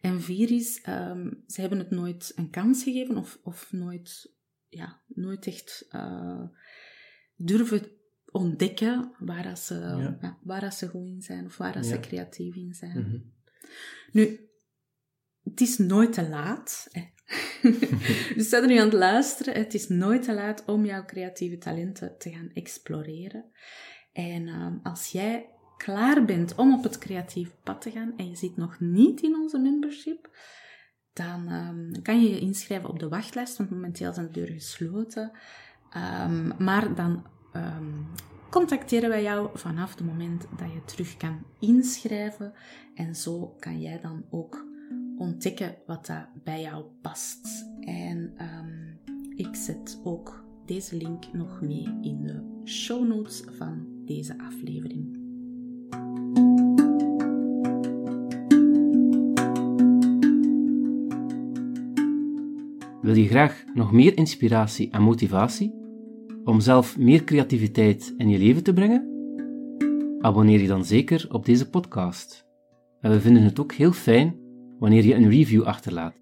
En 0.00 0.22
vier 0.22 0.50
is, 0.50 0.80
ehm, 0.82 1.30
ze 1.46 1.60
hebben 1.60 1.78
het 1.78 1.90
nooit 1.90 2.32
een 2.36 2.50
kans 2.50 2.82
gegeven 2.82 3.16
of, 3.16 3.38
of 3.42 3.72
nooit, 3.72 4.32
ja, 4.68 5.02
nooit 5.06 5.46
echt 5.46 5.86
eh, 5.90 6.44
durven 7.36 7.90
ontdekken 8.30 9.12
waar, 9.18 9.42
dat 9.42 9.58
ze, 9.58 9.74
Ja. 9.74 10.18
ja, 10.20 10.38
waar 10.42 10.60
dat 10.60 10.74
ze 10.74 10.88
goed 10.88 11.06
in 11.06 11.22
zijn 11.22 11.44
of 11.44 11.56
waar 11.56 11.72
dat 11.72 11.86
ze 11.86 11.94
Ja. 11.94 12.00
creatief 12.00 12.54
in 12.54 12.74
zijn. 12.74 12.98
Mhm. 12.98 13.18
Nu, 14.12 14.48
het 15.42 15.60
is 15.60 15.78
nooit 15.78 16.12
te 16.12 16.28
laat. 16.28 16.88
hè. 16.90 17.04
dus 18.36 18.48
zijn 18.48 18.62
er 18.62 18.68
nu 18.68 18.76
aan 18.78 18.84
het 18.88 18.92
luisteren. 18.98 19.54
Het 19.54 19.74
is 19.74 19.88
nooit 19.88 20.22
te 20.22 20.34
laat 20.34 20.64
om 20.64 20.84
jouw 20.84 21.04
creatieve 21.04 21.58
talenten 21.58 22.18
te 22.18 22.30
gaan 22.30 22.50
exploreren. 22.52 23.50
En 24.12 24.48
ehm, 24.48 24.78
als 24.82 25.06
jij 25.12 25.48
klaar 25.78 26.24
bent 26.24 26.54
om 26.54 26.74
op 26.74 26.82
het 26.82 26.98
creatieve 26.98 27.52
pad 27.62 27.80
te 27.80 27.90
gaan 27.90 28.12
en 28.16 28.28
je 28.28 28.36
zit 28.36 28.56
nog 28.56 28.80
niet 28.80 29.20
in 29.20 29.34
onze 29.34 29.58
membership, 29.58 30.30
dan 31.12 31.48
ehm, 31.48 32.02
kan 32.02 32.20
je 32.20 32.30
je 32.30 32.40
inschrijven 32.40 32.88
op 32.88 32.98
de 32.98 33.08
wachtlijst, 33.08 33.56
want 33.56 33.70
momenteel 33.70 34.12
zijn 34.12 34.26
de 34.26 34.32
deuren 34.32 34.54
gesloten. 34.54 35.30
Ehm, 35.90 36.64
maar 36.64 36.94
dan 36.94 37.26
ehm, 37.52 37.92
contacteren 38.50 39.08
wij 39.08 39.22
jou 39.22 39.50
vanaf 39.54 39.94
het 39.94 40.04
moment 40.04 40.46
dat 40.56 40.72
je 40.72 40.84
terug 40.84 41.16
kan 41.16 41.42
inschrijven. 41.58 42.52
En 42.94 43.14
zo 43.14 43.54
kan 43.58 43.80
jij 43.80 44.00
dan 44.00 44.24
ook 44.30 44.66
ontdekken 45.16 45.76
wat 45.86 46.06
dat 46.06 46.26
bij 46.44 46.60
jou 46.60 46.84
past. 47.02 47.66
En 47.80 48.34
ik 49.34 49.54
zet 49.54 50.00
ook 50.04 50.44
deze 50.66 50.96
link 50.96 51.32
nog 51.32 51.60
mee 51.60 51.98
in 52.02 52.22
de 52.22 52.62
show 52.64 53.06
notes 53.06 53.42
van 53.56 53.86
deze 54.04 54.38
aflevering. 54.38 55.17
Wil 63.08 63.16
je 63.16 63.28
graag 63.28 63.64
nog 63.74 63.92
meer 63.92 64.16
inspiratie 64.16 64.90
en 64.90 65.02
motivatie 65.02 65.74
om 66.44 66.60
zelf 66.60 66.98
meer 66.98 67.24
creativiteit 67.24 68.14
in 68.16 68.28
je 68.28 68.38
leven 68.38 68.62
te 68.62 68.72
brengen? 68.72 69.08
Abonneer 70.20 70.60
je 70.60 70.66
dan 70.66 70.84
zeker 70.84 71.26
op 71.30 71.44
deze 71.44 71.70
podcast. 71.70 72.46
En 73.00 73.10
we 73.10 73.20
vinden 73.20 73.42
het 73.42 73.60
ook 73.60 73.72
heel 73.72 73.92
fijn 73.92 74.36
wanneer 74.78 75.04
je 75.04 75.14
een 75.14 75.30
review 75.30 75.62
achterlaat. 75.62 76.14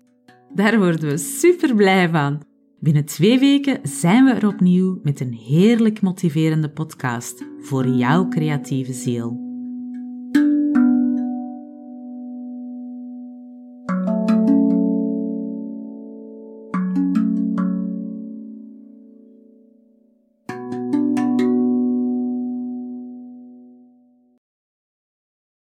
Daar 0.55 0.79
worden 0.79 1.09
we 1.09 1.17
super 1.17 1.75
blij 1.75 2.09
van. 2.09 2.43
Binnen 2.81 3.05
twee 3.05 3.39
weken 3.39 3.79
zijn 3.83 4.25
we 4.25 4.31
er 4.31 4.47
opnieuw 4.47 4.99
met 5.03 5.21
een 5.21 5.33
heerlijk 5.33 6.01
motiverende 6.01 6.71
podcast 6.71 7.45
voor 7.61 7.89
jouw 7.89 8.29
creatieve 8.29 8.93
ziel. 8.93 9.46